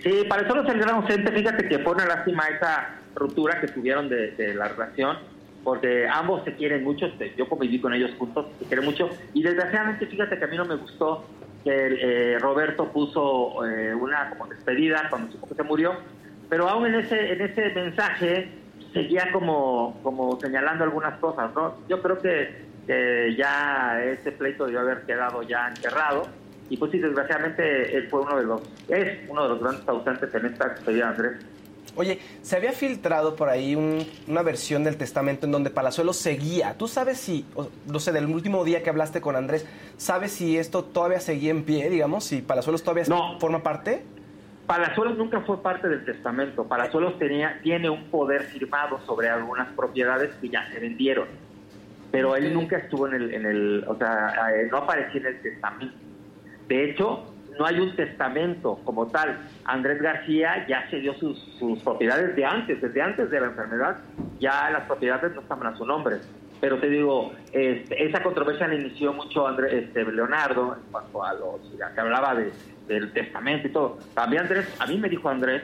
[0.01, 1.31] Sí, para es el gran ausente.
[1.31, 5.17] Fíjate que fue una lástima esa ruptura que tuvieron de, de la relación,
[5.63, 7.07] porque ambos se quieren mucho.
[7.07, 9.09] este, Yo conviví con ellos juntos, se quieren mucho.
[9.33, 11.25] Y desgraciadamente, fíjate que a mí no me gustó
[11.63, 15.93] que eh, Roberto puso eh, una como despedida cuando supo que se murió,
[16.49, 18.49] pero aún en ese en ese mensaje
[18.93, 21.75] seguía como como señalando algunas cosas, ¿no?
[21.89, 26.27] Yo creo que, que ya ese pleito debió haber quedado ya enterrado
[26.69, 30.33] y pues sí, desgraciadamente él fue uno de los, es uno de los grandes ausentes
[30.35, 31.33] en esta de Andrés.
[31.95, 36.75] Oye, se había filtrado por ahí un- una versión del testamento en donde Palazuelos seguía.
[36.77, 39.65] ¿Tú sabes si, o- no sé, del último día que hablaste con Andrés,
[39.97, 43.39] sabes si esto todavía seguía en pie, digamos, si Palazuelos todavía No.
[43.39, 44.03] forma parte?
[44.67, 46.63] Palazuelos nunca fue parte del testamento.
[46.65, 51.27] Palazuelos tenía, tiene un poder firmado sobre algunas propiedades que ya se vendieron.
[52.11, 55.41] Pero él nunca estuvo en el, en el o sea, eh, no apareció en el
[55.41, 55.95] testamento.
[56.69, 57.23] De hecho,
[57.59, 59.37] no hay un testamento como tal.
[59.65, 63.97] Andrés García ya cedió sus, sus propiedades de antes, desde antes de la enfermedad,
[64.39, 66.17] ya las propiedades no estaban a su nombre.
[66.61, 71.33] Pero te digo, este, esa controversia la inició mucho Andrés, este, Leonardo en cuanto a
[71.33, 71.59] los,
[71.93, 72.51] que hablaba de,
[72.87, 73.97] del testamento y todo.
[74.13, 75.63] También Andrés, a mí me dijo Andrés,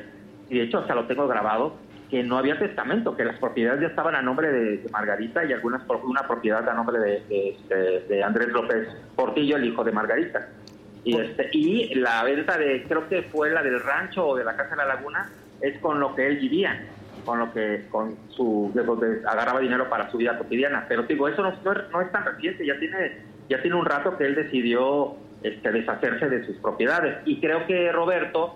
[0.49, 1.75] y de hecho hasta lo tengo grabado,
[2.09, 5.81] que no había testamento, que las propiedades ya estaban a nombre de, Margarita y algunas
[6.03, 10.47] una propiedad a nombre de- de Andrés López Portillo, el hijo de Margarita.
[11.05, 14.57] Y, este, y la venta de, creo que fue la del rancho o de la
[14.57, 15.29] casa de la laguna,
[15.61, 16.83] es con lo que él vivía,
[17.23, 20.85] con lo que, con su, de donde agarraba dinero para su vida cotidiana.
[20.89, 23.85] Pero digo, eso no, no es- no es tan reciente, ya tiene, ya tiene un
[23.85, 27.17] rato que él decidió este, deshacerse de sus propiedades.
[27.25, 28.55] Y creo que Roberto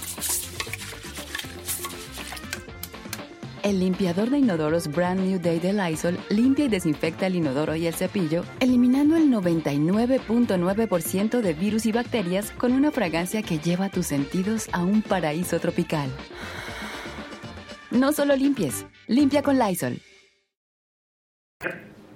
[3.63, 7.85] El limpiador de inodoros Brand New Day de Lysol limpia y desinfecta el inodoro y
[7.85, 14.07] el cepillo, eliminando el 99.9% de virus y bacterias con una fragancia que lleva tus
[14.07, 16.09] sentidos a un paraíso tropical.
[17.91, 19.99] No solo limpies, limpia con Lysol.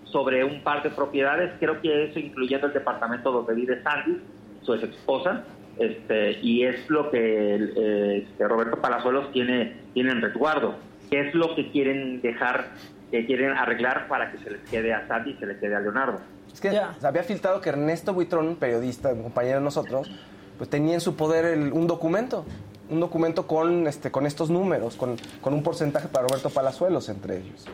[0.05, 4.19] sobre un par de propiedades, creo que eso incluyendo el departamento donde vive Sandy,
[4.63, 5.43] su esposa,
[5.77, 10.75] este, y es lo que eh, este, Roberto Palazuelos tiene, tiene en resguardo.
[11.09, 12.65] ¿Qué es lo que quieren dejar,
[13.11, 15.79] que quieren arreglar para que se les quede a Sandy y se les quede a
[15.79, 16.19] Leonardo?
[16.51, 20.09] Es que se había filtrado que Ernesto Buitrón, un periodista, un compañero de nosotros,
[20.57, 22.45] pues tenía en su poder el- un documento.
[22.87, 27.37] Un documento con, este, con estos números, con, con un porcentaje para Roberto Palazuelos entre
[27.37, 27.65] ellos.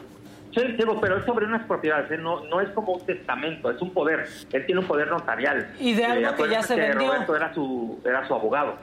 [0.56, 2.18] Sí, digo, pero es sobre unas propiedades, ¿eh?
[2.18, 4.26] no, no es como un testamento, es un poder.
[4.54, 5.74] Él tiene un poder notarial.
[5.80, 7.08] Y de algo que ya se vendió.
[7.12, 8.76] Roberto era su, era su abogado.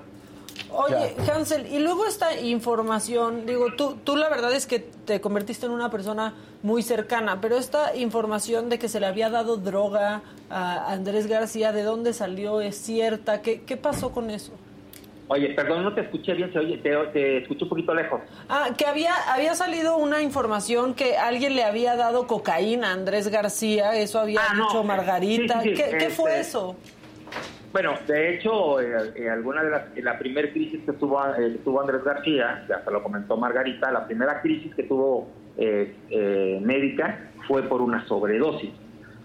[0.70, 5.66] Oye, Hansel, y luego esta información, digo, tú, tú la verdad es que te convertiste
[5.66, 10.22] en una persona muy cercana, pero esta información de que se le había dado droga
[10.50, 12.60] a Andrés García, ¿de dónde salió?
[12.60, 13.40] ¿Es cierta?
[13.42, 14.52] ¿Qué, qué pasó con eso?
[15.30, 18.20] Oye, perdón, no te escuché bien, se oye, te, te escuché un poquito lejos.
[18.48, 23.28] Ah, que había, había salido una información que alguien le había dado cocaína a Andrés
[23.28, 24.66] García, eso había Ah, no.
[24.68, 25.60] dicho Margarita.
[25.62, 26.76] Sí, sí, sí, ¿Qué, qué fue este, eso?
[27.72, 31.52] Bueno, de hecho, eh, eh, alguna de las, en la primera crisis que tuvo, eh,
[31.52, 35.94] que tuvo Andrés García, ya se lo comentó Margarita, la primera crisis que tuvo eh,
[36.08, 38.70] eh, médica fue por una sobredosis.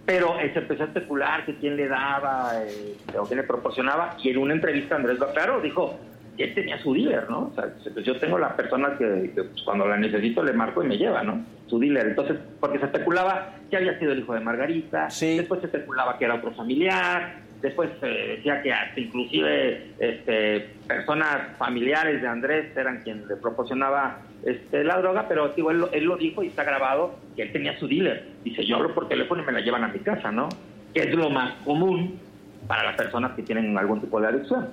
[0.05, 4.17] Pero eh, se empezó a especular que quién le daba eh, o quién le proporcionaba,
[4.21, 5.97] y en una entrevista Andrés claro dijo
[6.35, 7.51] que él tenía su dealer, ¿no?
[7.51, 10.83] O sea, pues yo tengo la persona que, que, pues, cuando la necesito le marco
[10.83, 11.45] y me lleva, ¿no?
[11.67, 12.07] Su dealer.
[12.07, 16.25] Entonces, porque se especulaba que había sido el hijo de Margarita, después se especulaba que
[16.25, 23.01] era otro familiar, después se decía que hasta inclusive este, personas familiares de Andrés eran
[23.01, 26.63] quienes le proporcionaba este, la droga, pero digo, él, lo- él lo dijo y está
[26.63, 28.27] grabado que él tenía su dealer.
[28.43, 30.49] Dice, yo hablo por teléfono y me la llevan a mi casa, ¿no?
[30.93, 32.19] Que es lo más común
[32.67, 34.69] para las personas que tienen algún tipo de adicción.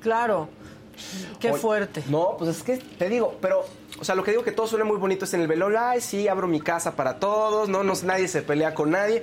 [0.00, 0.48] Claro.
[1.40, 2.02] Qué Oye, fuerte.
[2.10, 3.64] No, pues es que te digo, pero,
[4.00, 6.00] o sea, lo que digo que todo suena muy bonito es en el velorio, ay,
[6.00, 9.22] sí, abro mi casa para todos, no, no, nadie se pelea con nadie,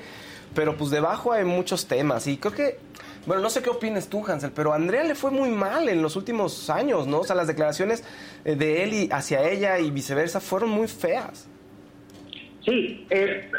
[0.56, 2.80] pero pues debajo hay muchos temas y creo que,
[3.26, 6.02] bueno, no sé qué opinas tú, Hansel, pero a Andrea le fue muy mal en
[6.02, 7.20] los últimos años, ¿no?
[7.20, 8.04] O sea, las declaraciones
[8.45, 11.47] eh, de él y hacia ella y viceversa fueron muy feas.
[12.66, 13.50] Sí, eh,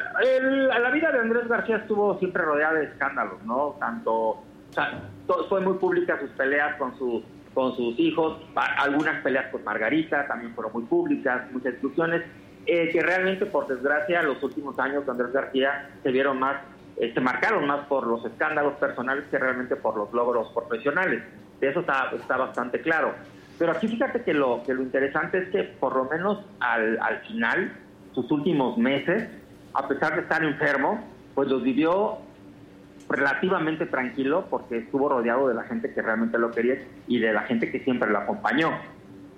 [0.80, 3.76] la vida de Andrés García estuvo siempre rodeada de escándalos, ¿no?
[3.80, 7.22] Tanto, o sea, to- fue muy pública sus peleas con su
[7.54, 8.38] con sus hijos,
[8.78, 12.22] algunas peleas con Margarita también fueron muy públicas, muchas discusiones,
[12.64, 16.58] eh, que realmente por desgracia los últimos años de Andrés García se vieron más,
[17.00, 21.22] eh, se marcaron más por los escándalos personales que realmente por los logros profesionales.
[21.58, 23.14] De eso está, está bastante claro.
[23.58, 27.20] Pero aquí fíjate que lo, que lo interesante es que por lo menos al, al
[27.20, 27.72] final,
[28.12, 29.30] sus últimos meses,
[29.72, 31.02] a pesar de estar enfermo,
[31.34, 32.18] pues los vivió
[33.08, 36.76] relativamente tranquilo porque estuvo rodeado de la gente que realmente lo quería
[37.08, 38.72] y de la gente que siempre lo acompañó.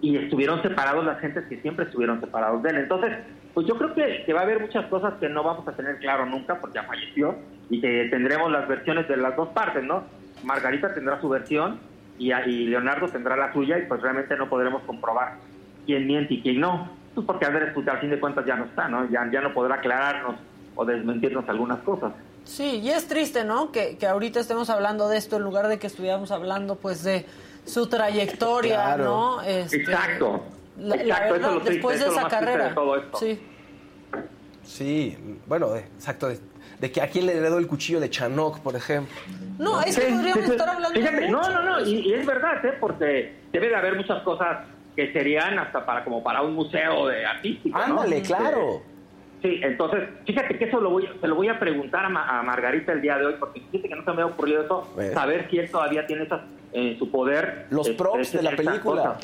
[0.01, 2.77] Y estuvieron separados las gentes que siempre estuvieron separados de él.
[2.79, 3.19] Entonces,
[3.55, 5.99] pues yo creo que, que va a haber muchas cosas que no vamos a tener
[5.99, 7.35] claro nunca porque ya falleció
[7.71, 10.05] y que tendremos las versiones de las dos partes, ¿no?
[10.45, 11.79] Margarita tendrá su versión
[12.19, 15.35] y, y Leonardo tendrá la suya y pues realmente no podremos comprobar
[15.87, 16.91] quién miente y quién no.
[17.15, 19.09] Pues porque Andrés, pues al fin de cuentas ya no está, ¿no?
[19.11, 20.37] Ya, ya no podrá aclararnos
[20.75, 22.13] o desmentirnos algunas cosas.
[22.45, 23.71] Sí, y es triste, ¿no?
[23.71, 27.27] Que, que ahorita estemos hablando de esto en lugar de que estuviéramos hablando, pues, de
[27.67, 29.05] su trayectoria, Claro.
[29.05, 29.43] ¿no?
[29.43, 30.43] Este, Exacto.
[30.79, 32.69] La, Exacto, verdad, lo después de esa carrera.
[32.69, 33.19] de todo esto.
[33.19, 33.41] Sí.
[34.63, 35.17] Sí,
[35.47, 36.39] bueno, de- exacto, de,
[36.81, 39.15] de que a quién le heredó el cuchillo de Chanok, por ejemplo.
[39.59, 41.51] No, es que Sí, podríamos sí, estar hablando Fíjate, no, mucho.
[41.53, 42.75] no, no, y, y es verdad, ¿eh?
[42.81, 47.25] Porque debe de haber muchas cosas que serían hasta para como para un museo de
[47.27, 47.85] artístico, ¿no?
[47.85, 48.83] Ándale, claro.
[49.43, 52.43] Sí, entonces, fíjate que eso lo voy, se lo voy a preguntar a, Ma- a
[52.45, 55.49] Margarita el día de hoy, porque fíjate que no se me ha ocurrido eso, saber
[55.51, 56.43] si él todavía tiene esas
[56.73, 57.67] en su poder.
[57.71, 59.19] Los props de la película.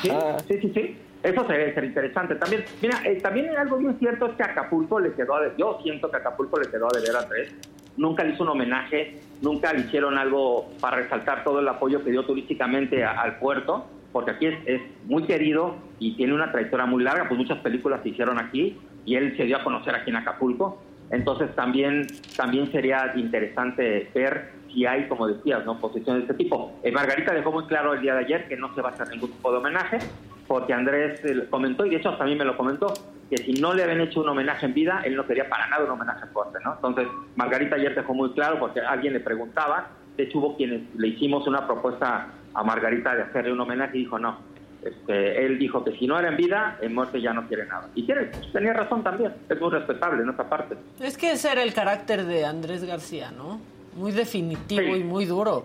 [0.00, 0.10] Sí,
[0.48, 0.96] sí, sí, sí.
[1.22, 2.34] Eso sería ser interesante.
[2.34, 5.78] También, mira, eh, también algo bien cierto es que Acapulco le quedó a de, yo
[5.82, 7.54] siento que Acapulco le quedó a deber a Andrés.
[7.96, 12.10] Nunca le hizo un homenaje, nunca le hicieron algo para resaltar todo el apoyo que
[12.10, 17.02] dio turísticamente al puerto, porque aquí es, es, muy querido y tiene una trayectoria muy
[17.02, 20.16] larga, pues muchas películas se hicieron aquí y él se dio a conocer aquí en
[20.16, 20.82] Acapulco.
[21.10, 25.78] Entonces también, también sería interesante ver si hay, como decías, ¿no?
[25.78, 26.72] posiciones de este tipo.
[26.82, 29.08] Eh, Margarita dejó muy claro el día de ayer que no se va a hacer
[29.08, 29.98] ningún tipo de homenaje,
[30.46, 32.92] porque Andrés eh, comentó, y de hecho hasta a mí me lo comentó,
[33.30, 35.84] que si no le habían hecho un homenaje en vida, él no quería para nada
[35.84, 36.74] un homenaje fuerte, ¿no?
[36.74, 37.06] Entonces,
[37.36, 41.46] Margarita ayer dejó muy claro, porque alguien le preguntaba, de hecho hubo quienes le hicimos
[41.46, 44.52] una propuesta a Margarita de hacerle un homenaje y dijo no.
[44.82, 47.88] Este, él dijo que si no era en vida, en muerte ya no quiere nada.
[47.94, 50.76] Y quiere, tenía razón también, es muy respetable en esta parte.
[51.00, 53.60] Es que ese era el carácter de Andrés García, ¿no?
[53.94, 55.64] Muy definitivo y muy duro.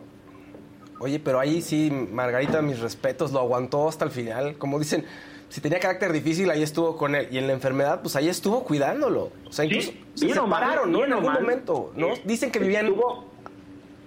[1.00, 4.58] Oye, pero ahí sí, Margarita, mis respetos, lo aguantó hasta el final.
[4.58, 5.06] Como dicen,
[5.50, 7.28] si tenía carácter difícil, ahí estuvo con él.
[7.32, 9.32] Y en la enfermedad, pues ahí estuvo cuidándolo.
[9.46, 11.06] O sea, incluso se separaron, ¿no?
[11.06, 12.10] En algún momento, ¿no?
[12.26, 12.94] Dicen que vivían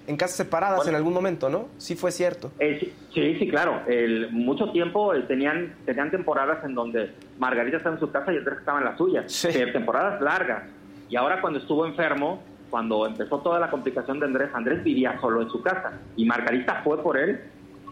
[0.07, 1.69] en casas separadas en algún momento, ¿no?
[1.79, 2.51] Sí fue cierto.
[2.59, 3.83] Eh, sí, sí, claro.
[3.87, 8.39] El, mucho tiempo eh, tenían, tenían temporadas en donde Margarita estaba en su casa y
[8.39, 9.25] Andrés estaba en la suya.
[9.29, 9.49] Sí.
[9.73, 10.65] temporadas largas.
[11.09, 15.43] Y ahora cuando estuvo enfermo, cuando empezó toda la complicación de Andrés, Andrés vivía solo
[15.43, 17.41] en su casa y Margarita fue por él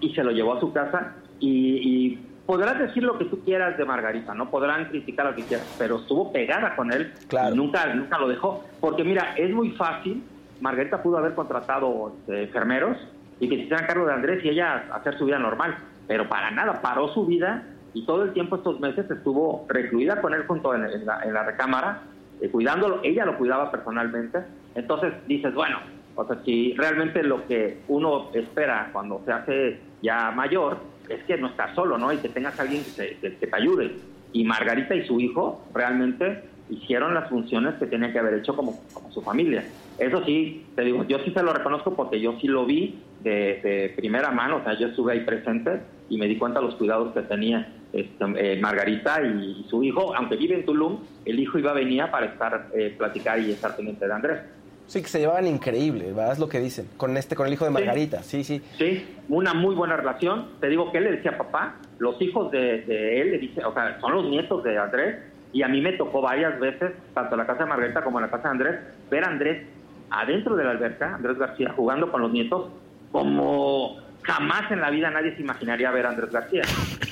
[0.00, 3.84] y se lo llevó a su casa y, podrás decir lo que tú quieras de
[3.84, 8.16] Margarita, no podrán criticar lo que quieras, pero estuvo pegada con él y nunca, nunca
[8.16, 8.64] lo dejó.
[8.80, 10.22] Porque mira, es muy fácil,
[10.62, 12.96] Margarita pudo haber contratado este, enfermeros
[13.38, 15.76] y que se hicieran cargo de Andrés y ella hacer su vida normal,
[16.06, 20.32] pero para nada, paró su vida y todo el tiempo estos meses estuvo recluida con
[20.32, 22.00] él junto en, la, en la recámara,
[22.40, 24.38] eh, cuidándolo, ella lo cuidaba personalmente
[24.74, 25.78] entonces dices, bueno,
[26.14, 31.38] o sea, si realmente lo que uno espera cuando se hace ya mayor es que
[31.38, 32.12] no estás solo, ¿no?
[32.12, 33.96] Y que tengas alguien que te, te ayude.
[34.32, 38.80] Y Margarita y su hijo realmente hicieron las funciones que tenían que haber hecho como,
[39.10, 39.64] su familia.
[39.98, 43.60] Eso sí, te digo, yo sí se lo reconozco porque yo sí lo vi de,
[43.62, 47.14] de primera mano, o sea, yo estuve ahí presente y me di cuenta los cuidados
[47.14, 51.70] que tenía este, eh, Margarita y, su hijo, aunque vive en Tulum, el hijo iba
[51.70, 54.40] a venir para estar, eh, platicar y estar pendiente de Andrés.
[54.88, 56.32] Sí, que se llevaban increíble, ¿verdad?
[56.32, 58.62] Es lo que dicen, con este, con el hijo de Margarita, sí, sí.
[58.78, 60.48] Sí, una muy buena relación.
[60.60, 64.00] Te digo que él le decía papá, los hijos de, él le dicen, o sea,
[64.00, 65.18] son los nietos de Andrés,
[65.52, 68.24] y a mí me tocó varias veces, tanto en la casa de Margarita como en
[68.24, 68.80] la casa de Andrés,
[69.10, 69.66] ver a Andrés
[70.08, 72.70] adentro de la alberca, Andrés García, jugando con los nietos,
[73.12, 76.62] como jamás en la vida nadie se imaginaría ver a Andrés García.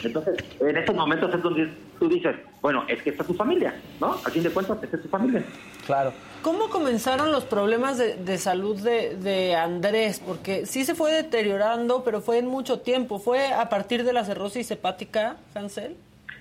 [0.03, 3.75] Entonces, en estos momentos es donde tú dices, bueno, es que esta es tu familia,
[4.01, 4.13] ¿no?
[4.13, 5.43] A fin de cuentas, esta es tu familia.
[5.87, 6.13] Claro.
[6.47, 10.23] ¿Cómo comenzaron los problemas de, salud de, Andrés?
[10.25, 13.19] Porque sí se fue deteriorando, pero fue en mucho tiempo.
[13.19, 15.97] ¿Fue a partir de la cirrosis hepática, Hansel?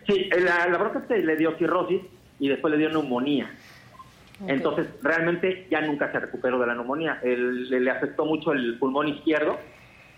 [0.06, 2.03] Sí, la, la es que le dio cirrosis
[2.38, 3.49] y después le dio neumonía.
[4.45, 7.20] Entonces, realmente ya nunca se recuperó de la neumonía.
[7.24, 9.58] le, afectó mucho el pulmón izquierdo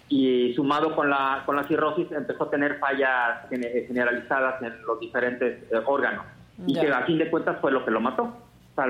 [0.09, 5.63] y sumado con la, con la cirrosis empezó a tener fallas generalizadas en los diferentes
[5.71, 6.25] eh, órganos.
[6.65, 8.46] Y que a fin de cuentas fue lo que lo mató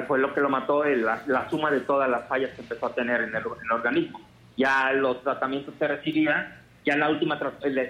[0.08, 3.22] fue lo que lo mató, la, suma de todas las fallas que empezó a tener
[3.22, 4.20] en el, organismo.
[4.58, 7.40] Ya los tratamientos que recibía, ya la última,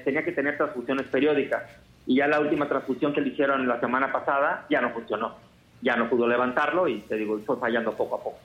[0.04, 1.64] tenía que tener transfusiones periódicas,
[2.06, 5.36] y ya la última transfusión que le hicieron la semana pasada ya no funcionó,
[5.82, 8.38] ya no pudo levantarlo y te digo, fue fallando poco a poco.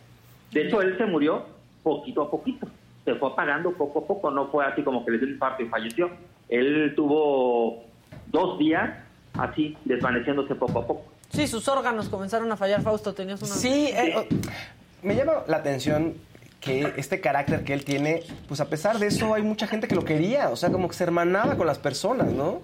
[0.50, 1.44] De hecho, él se murió
[1.82, 2.66] poquito a poquito,
[3.05, 5.62] se fue apagando poco a poco, no fue así como que le dio un infarto
[5.62, 6.11] y falleció.
[6.48, 7.84] Él tuvo
[8.28, 8.98] dos días
[9.38, 11.11] así, desvaneciéndose poco a poco.
[11.33, 13.53] Sí, sus órganos comenzaron a fallar, Fausto, tenías una...
[13.53, 14.28] Sí, eh,
[15.03, 16.14] me llama la atención
[16.61, 19.95] que este carácter que él tiene, pues a pesar de eso hay mucha gente que
[19.95, 22.61] lo quería, o sea, como que se hermanaba con las personas, ¿no?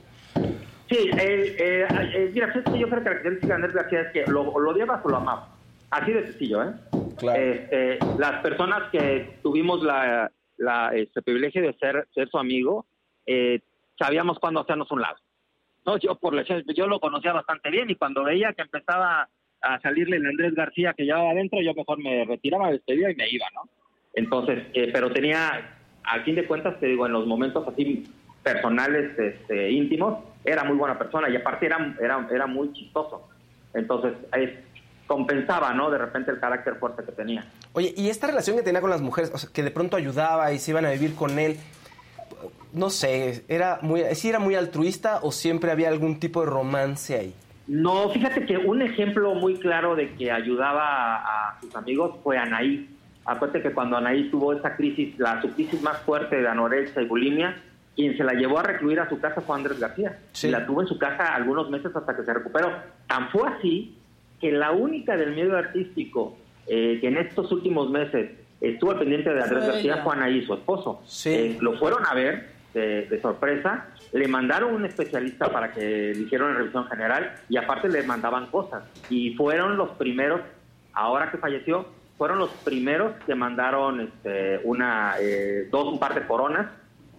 [0.88, 4.58] Sí, eh, eh, mira, yo creo que la característica de Andrés García es que lo,
[4.58, 5.48] lo odiabas o lo amabas.
[5.90, 6.72] Así de sencillo, ¿eh?
[7.16, 7.40] Claro.
[7.42, 12.86] Eh, las personas que tuvimos la, la este privilegio de ser, ser su amigo,
[13.98, 15.16] sabíamos cuándo hacernos un lado.
[15.88, 19.26] No, yo por yo lo conocía bastante bien y cuando veía que empezaba
[19.62, 23.26] a salirle el Andrés García que llevaba adentro, yo mejor me retiraba, despedía y me
[23.30, 23.62] iba, ¿no?
[24.12, 28.06] Entonces, eh, pero tenía, al fin de cuentas, te digo, en los momentos así
[28.42, 33.26] personales, este, íntimos, era muy buena persona y aparte era, era, era muy chistoso.
[33.72, 34.50] Entonces, es,
[35.06, 35.90] compensaba, ¿no?
[35.90, 37.50] De repente el carácter fuerte que tenía.
[37.72, 40.52] Oye, y esta relación que tenía con las mujeres, o sea, que de pronto ayudaba
[40.52, 41.56] y se iban a vivir con él,
[42.72, 47.14] no sé, era muy, ¿sí era muy altruista o siempre había algún tipo de romance
[47.16, 47.34] ahí?
[47.68, 52.88] No, fíjate que un ejemplo muy claro de que ayudaba a, sus amigos fue Anaí.
[53.26, 57.04] Acuérdate que cuando Anaí tuvo esa crisis, la su crisis más fuerte de anorexia y
[57.04, 57.60] bulimia,
[57.94, 60.18] quien se la llevó a recluir a su casa fue Andrés García.
[60.42, 62.72] Y la tuvo en su casa algunos meses hasta que se recuperó.
[63.06, 63.98] Tan fue así
[64.40, 68.30] que la única del medio artístico eh, que en estos últimos meses
[68.62, 71.02] estuvo al pendiente de Andrés García fue Anaí, su esposo.
[71.26, 76.20] Eh, lo fueron a ver de, de sorpresa, le mandaron un especialista para que le
[76.20, 78.84] hicieran una revisión general y aparte le mandaban cosas.
[79.10, 80.40] Y fueron los primeros,
[80.92, 81.86] ahora que falleció,
[82.18, 86.66] fueron los primeros que mandaron este, una, eh, dos, un par de coronas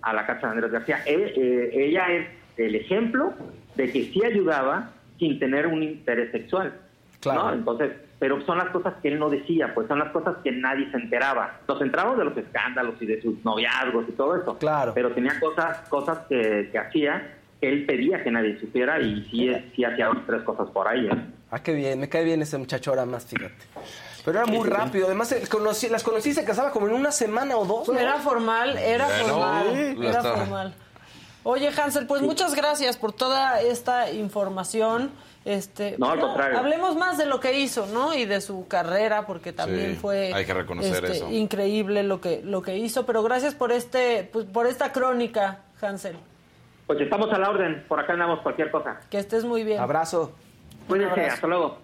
[0.02, 1.04] a la casa de Andrés García.
[1.06, 2.28] Él, eh, ella es
[2.58, 3.34] el ejemplo
[3.76, 6.74] de que sí ayudaba sin tener un interés sexual.
[7.26, 7.54] ¿no?
[7.54, 10.92] Entonces, pero son las cosas que él no decía, pues son las cosas que nadie
[10.92, 11.60] se enteraba.
[11.68, 14.58] Nos enteramos de los escándalos y de sus noviazgos y todo eso.
[14.58, 14.92] Claro.
[14.94, 19.50] Pero tenía cosas, cosas que, que hacía que él pedía que nadie supiera y sí,
[19.76, 21.08] sí hacía dos, tres cosas por ahí.
[21.08, 21.26] ¿eh?
[21.52, 23.54] Ah, qué bien, me cae bien ese muchacho ahora más, fíjate.
[24.24, 27.12] Pero era muy rápido, además eh, conocí- las conocí y se casaba como en una
[27.12, 27.88] semana o dos.
[27.90, 28.00] ¿no?
[28.00, 29.68] Era formal, era Bueno, formal,
[30.02, 30.38] era estaba.
[30.38, 30.74] formal.
[31.44, 35.12] Oye, Hansel, pues muchas gracias por toda esta información.
[35.46, 36.60] Este, No, al contrario.
[36.60, 38.14] Hablemos más de lo que hizo, ¿no?
[38.14, 41.32] Y de su carrera, porque también Sí, fue hay que reconocer este, eso.
[41.32, 43.06] increíble lo que lo que hizo.
[43.06, 46.18] Pero gracias por este, pues, por esta crónica, Hansel.
[46.88, 49.00] Pues estamos a la orden, por acá andamos cualquier cosa.
[49.10, 49.80] Que estés muy bien.
[49.80, 50.34] Abrazo.
[50.88, 51.78] Cuídense, hasta luego.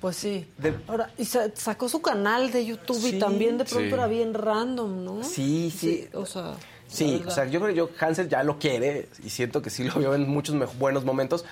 [0.00, 0.46] Pues sí.
[0.86, 3.94] Ahora, y sa- sacó su canal de YouTube y también de pronto Sí.
[3.94, 5.24] era bien random, ¿no?
[5.24, 6.08] Sí, sí.
[6.12, 6.52] o sea,
[6.86, 9.82] Sí, o sea, yo creo que yo, Hansel ya lo quiere y siento que sí
[9.84, 11.44] lo vio en muchos buenos momentos,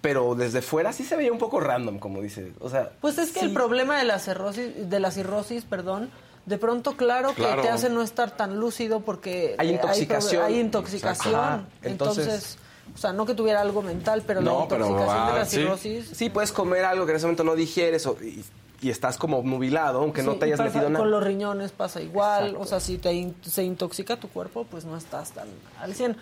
[0.00, 2.52] pero desde fuera sí se veía un poco random, como dice.
[2.60, 3.46] O sea, Pues es que sí.
[3.46, 6.10] el problema de la cirrosis, de la cirrosis, perdón,
[6.46, 7.62] de pronto claro, Claro.
[7.62, 10.44] que te hace no estar tan lúcido porque Hay intoxicación.
[10.44, 11.34] Hay, intoxicación.
[11.34, 11.62] Ajá.
[11.82, 12.58] Entonces, Entonces-
[12.94, 16.10] o sea, no que tuviera algo mental, pero la intoxicación de la cirrosis.
[16.14, 18.42] Sí, puedes comer algo que en ese momento no digieres o- y,
[18.80, 21.00] y estás como nubilado, aunque no te hayas pasa- metido nada.
[21.02, 22.62] Con los riñones pasa igual, Exacto.
[22.62, 25.48] o sea, si te in- se intoxica tu cuerpo, pues no estás tan
[25.80, 26.16] al 100.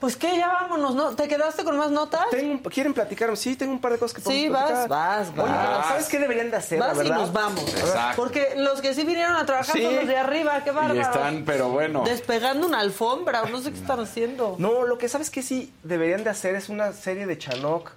[0.00, 1.10] Pues que ya vámonos, ¿no?
[1.16, 2.26] ¿Te quedaste con más notas?
[2.30, 3.36] ¿Quieren platicar?
[3.36, 4.88] Sí, tengo un par de cosas que Sí, podemos vas, platicar.
[4.88, 5.44] vas, vas.
[5.46, 7.16] Oye, pero ¿sabes qué deberían de hacer, Vas la y verdad?
[7.22, 7.74] nos vamos.
[7.74, 8.22] Exacto.
[8.22, 9.82] Porque los que sí vinieron a trabajar Sí.
[9.82, 10.94] son los de arriba, qué bárbaro.
[10.94, 12.04] Y están, pero bueno.
[12.04, 14.54] Despegando una alfombra, o no sé qué están haciendo.
[14.58, 17.90] No, lo que sabes que sí deberían de hacer es una serie de Chanok.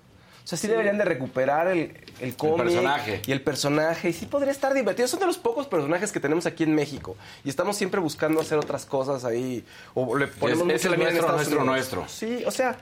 [0.44, 0.68] O sea, sí, Sí.
[0.72, 3.22] deberían de recuperar el, el cómic personaje.
[3.26, 4.10] y el personaje.
[4.10, 5.08] Y sí podría estar divertido.
[5.08, 7.16] Son de los pocos personajes que tenemos aquí en México.
[7.44, 9.64] Y estamos siempre buscando hacer otras cosas ahí.
[9.94, 11.32] O le ponemos es mucho el nuestro,
[11.66, 12.12] nuestro, Unidos.
[12.12, 12.76] Sí, o sea,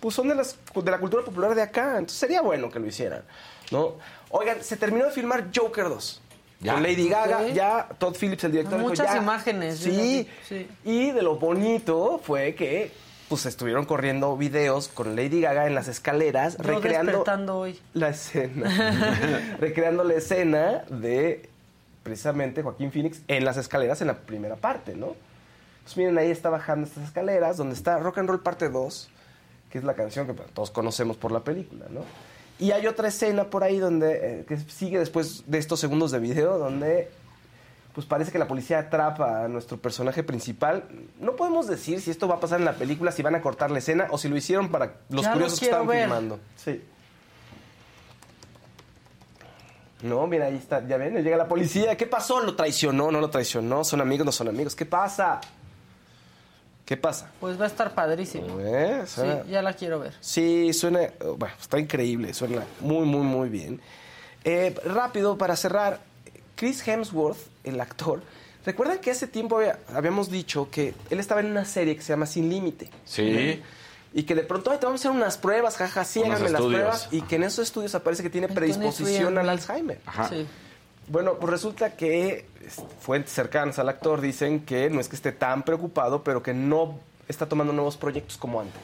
[0.00, 1.92] pues son de, las, de la cultura popular de acá.
[1.92, 3.22] Entonces sería bueno que lo hicieran.
[3.70, 3.94] ¿no?
[4.30, 6.20] Oigan, se terminó de filmar Joker 2.
[6.60, 6.74] Ya.
[6.74, 9.18] Con Lady Gaga, ya Todd Phillips, el director, dijo, Muchas ya.
[9.18, 10.66] imágenes, Sí, sí.
[10.84, 12.90] y de lo bonito fue que
[13.34, 17.24] pues estuvieron corriendo videos con Lady Gaga en las escaleras, Yo recreando
[17.58, 17.76] hoy.
[17.92, 19.56] la escena.
[19.58, 21.50] recreando la escena de
[22.04, 25.16] precisamente Joaquín Phoenix en las escaleras en la primera parte, ¿no?
[25.82, 29.10] Pues miren, ahí está bajando estas escaleras, donde está Rock and Roll parte 2,
[29.68, 32.02] que es la canción que pues, todos conocemos por la película, ¿no?
[32.60, 36.20] Y hay otra escena por ahí donde, eh, que sigue después de estos segundos de
[36.20, 37.10] video, donde
[37.94, 40.84] pues parece que la policía atrapa a nuestro personaje principal.
[41.20, 43.70] No podemos decir si esto va a pasar en la película, si van a cortar
[43.70, 46.02] la escena o si lo hicieron para los Ya lo curiosos que estaban ver.
[46.02, 46.40] filmando.
[46.56, 46.82] Sí.
[50.02, 51.96] No, mira, ahí está, ya ven, llega la policía.
[51.96, 52.40] ¿Qué pasó?
[52.40, 53.10] ¿Lo traicionó?
[53.10, 53.84] ¿No lo traicionó?
[53.84, 54.26] ¿Son amigos?
[54.26, 54.74] ¿No son amigos?
[54.74, 55.40] ¿Qué pasa?
[56.84, 57.30] ¿Qué pasa?
[57.40, 58.60] Pues va a estar padrísimo.
[58.60, 59.02] ¿Eh?
[59.06, 60.12] Sí, Suena- ya la quiero ver.
[60.20, 61.00] Sí, suena,
[61.38, 63.80] bueno, está increíble, suena muy, muy, muy bien.
[64.44, 66.00] Eh, rápido, para cerrar,
[66.56, 68.22] Chris Hemsworth, el actor,
[68.64, 72.12] ¿recuerdan que hace tiempo había- habíamos dicho que él estaba en una serie que se
[72.12, 72.90] llama Sin Límite?
[73.04, 73.62] Sí.
[74.16, 76.62] Y que de pronto, "Ay, te vamos a hacer unas pruebas, jaja, sí, háganme las
[76.62, 77.08] pruebas.
[77.10, 79.40] Y que en esos estudios aparece que tiene predisposición 23andMe.
[79.40, 80.00] al Alzheimer.
[80.06, 80.28] Ajá.
[80.28, 80.46] Sí.
[81.08, 85.32] Bueno, pues resulta que es- fuentes cercanas al actor dicen que no es que esté
[85.32, 86.98] tan preocupado, pero que no
[87.28, 88.80] está tomando nuevos proyectos como antes.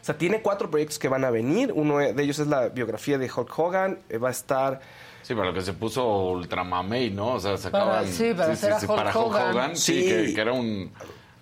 [0.00, 1.72] O sea, tiene cuatro proyectos que van a venir.
[1.74, 3.98] Uno de ellos es la biografía de Hulk Hogan.
[4.08, 4.80] eh, Va a estar...
[5.30, 7.34] Sí, pero que se puso ultramamey, ¿no?
[7.34, 8.04] O sea, sacaban...
[8.08, 9.50] sí, para hacer a Hulk para Hulk Hogan.
[9.54, 9.76] Hogan.
[9.76, 10.08] Sí, Sí.
[10.08, 10.90] que, que era un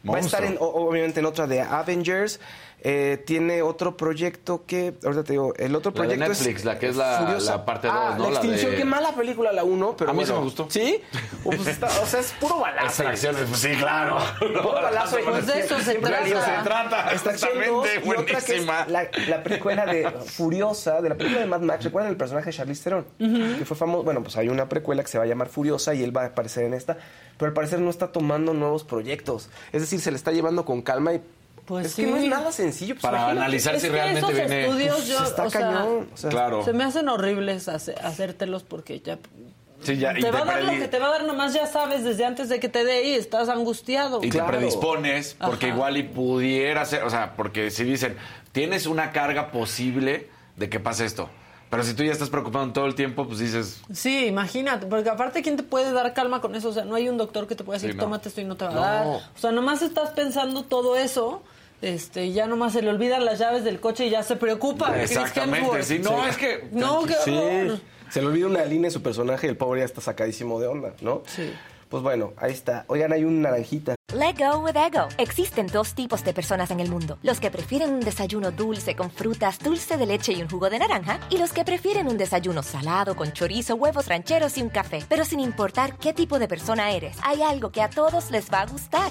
[0.03, 0.13] monstruo.
[0.13, 2.39] Va a estar, en, obviamente, en otra de Avengers.
[2.81, 4.95] Eh, tiene otro proyecto que...
[5.05, 6.65] Ahorita te digo, el otro La de proyecto Netflix, es...
[6.65, 8.25] la que es la- parte Ah, dos, ¿no?
[8.27, 8.71] La La extinción.
[8.71, 10.41] de- Qué mala película la 1, pero A mí sí bueno.
[10.41, 10.67] me gustó.
[10.71, 11.01] ¿Sí?
[11.45, 12.87] O, pues está- o sea, es puro balazo.
[12.87, 14.19] Extracciones, pues sí, claro.
[14.39, 15.17] Puro balazo.
[15.29, 16.21] Pues de eso se trata.
[16.21, 16.45] la liga.
[16.59, 18.87] Se trata, exactamente, 2 y otra que es buenísima.
[18.87, 21.83] la, la precuela de Furiosa, de la película de Mad Max.
[21.85, 23.07] ¿Recuerdan el personaje de Charlize Theron?
[23.19, 24.05] Que fue famoso.
[24.05, 26.27] Bueno, pues hay una precuela que se va a llamar Furiosa y él va a
[26.27, 26.97] aparecer en esta.
[27.37, 29.51] Pero al parecer no está tomando nuevos proyectos.
[29.73, 31.21] Es decir, se le está llevando con calma y...
[31.69, 32.05] Pues es sí.
[32.05, 32.95] que no es nada sencillo.
[32.95, 33.41] pues, Para imagínate.
[33.45, 34.65] analizar Es si que realmente esos viene...
[34.65, 36.09] estudios yo, Está o sea, cañón.
[36.13, 36.65] o sea, Claro.
[36.65, 39.19] Se me hacen horribles hace- hacértelos porque ya
[39.81, 41.67] Sí, ya, y te va a dar lo que te va a dar nomás ya
[41.69, 44.19] sabes desde antes de que te dé y estás angustiado.
[44.25, 45.75] Y te predispones porque Ajá.
[45.77, 48.17] igual y pudiera ser, o sea, porque si dicen,
[48.51, 51.29] tienes una carga posible de que pase esto.
[51.71, 55.43] Pero si tú ya estás preocupado todo el tiempo, pues dices, Sí, imagínate, porque aparte,
[55.43, 56.71] ¿quién te puede dar calma con eso?
[56.71, 58.03] O sea, no hay un doctor que te pueda decir, Sí, no.
[58.05, 58.81] tómate esto y no te va a No.
[58.81, 59.07] dar.
[59.07, 61.43] O sea, nomás estás pensando todo eso,
[61.83, 65.01] este, ya nomás se le olvidan las llaves del coche y ya se preocupa.
[65.01, 67.37] Exactamente, sí, no, es que- No, qué Sí.
[67.37, 67.81] horror.
[68.11, 70.67] Se le olvida una línea de su personaje y el pobre ya está sacadísimo de
[70.67, 71.23] onda, ¿no?
[71.27, 71.53] Sí.
[71.91, 72.85] Pues bueno, ahí está.
[72.89, 73.95] Oigan, hay un naranjita.
[74.15, 75.09] Let go with ego.
[75.19, 79.11] Existen dos tipos de personas en el mundo: los que prefieren un desayuno dulce con
[79.11, 82.63] frutas, dulce de leche y un jugo de naranja, y los que prefieren un desayuno
[82.63, 85.03] salado con chorizo, huevos rancheros y un café.
[85.09, 88.63] Pero sin importar qué tipo de persona eres, hay algo que a todos les va
[88.63, 89.11] a gustar.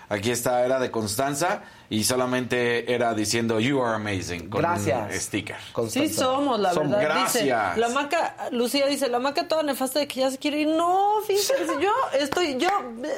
[0.13, 5.11] Aquí está, era de Constanza y solamente era diciendo, you are amazing, con Gracias.
[5.13, 5.55] un sticker.
[5.89, 6.91] Sí somos, la Somos.
[6.91, 7.03] verdad.
[7.05, 7.75] Gracias.
[7.75, 10.67] Dice, la maca, Lucía dice, la maca toda nefasta de que ya se quiere ir.
[10.67, 12.69] No, fíjense, yo estoy, yo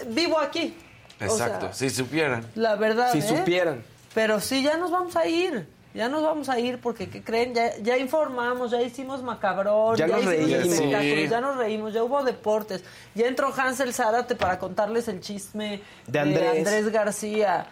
[0.08, 0.76] vivo aquí.
[1.20, 2.46] O Exacto, sea, si supieran.
[2.56, 3.22] la verdad, Si ¿eh?
[3.22, 3.84] supieran.
[4.14, 5.68] Pero sí, ya nos vamos a ir.
[5.94, 7.54] Ya nos vamos a ir porque, ¿qué creen?
[7.54, 10.74] Ya, ya informamos, ya hicimos macabrón, Ya ya, nos hicimos reímos.
[10.74, 11.28] espectáculos, Sí.
[11.30, 12.84] ya nos reímos, ya hubo deportes.
[13.14, 16.90] Ya entró Hansel Zárate para contarles el chisme De Andrés.
[16.92, 17.68] García.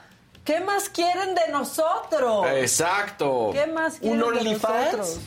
[0.45, 2.47] ¿Qué más quieren de nosotros?
[2.55, 3.49] Exacto.
[3.53, 5.19] ¿Qué más quieren ¿Un de nosotros?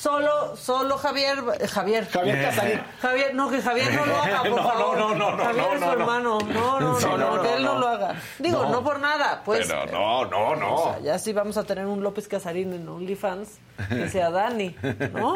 [0.00, 2.08] Solo, solo Javier, eh, Javier.
[2.08, 2.80] Javier Casarín.
[3.02, 4.96] Javier, no, que Javier no lo haga, por No, no, favor.
[4.98, 5.92] no, no, no, Javier no, es su no, no.
[6.00, 6.38] hermano.
[6.40, 7.78] No, no, Sí, no, no, no, que no, él no no.
[7.80, 8.14] lo haga.
[8.38, 8.70] Digo, No.
[8.70, 9.66] no, por nada, pues.
[9.68, 10.74] Pero no, no, no.
[10.74, 13.58] O sea, ya sí vamos a tener un López Casarín en OnlyFans
[13.90, 14.74] que sea Dani,
[15.12, 15.34] ¿no?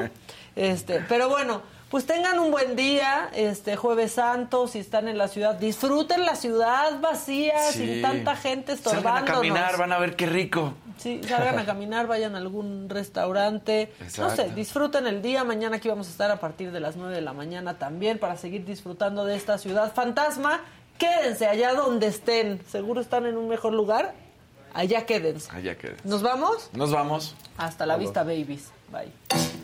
[0.57, 1.61] Este, pero bueno,
[1.91, 6.37] pues tengan un buen día, este Jueves Santo, si están en la ciudad, disfruten la
[6.37, 7.79] ciudad vacía, Sí.
[7.87, 9.31] sin tanta gente estorbándonos.
[9.31, 10.75] a caminar, van a ver qué rico.
[10.97, 13.93] Sí, salgan a caminar, vayan a algún restaurante.
[14.19, 15.45] No sé, disfruten el día.
[15.45, 18.37] Mañana aquí vamos a estar a partir de las 9 de la mañana también para
[18.37, 20.61] seguir disfrutando de esta ciudad fantasma.
[20.99, 22.61] Quédense allá donde estén.
[22.69, 24.15] Seguro están en un mejor lugar.
[24.73, 25.51] Allá quédense.
[25.53, 25.97] Allá que.
[26.05, 26.71] ¿Nos vamos?
[26.73, 27.35] Nos vamos.
[27.57, 28.71] Hasta la vista, babies.
[28.91, 29.64] Bye.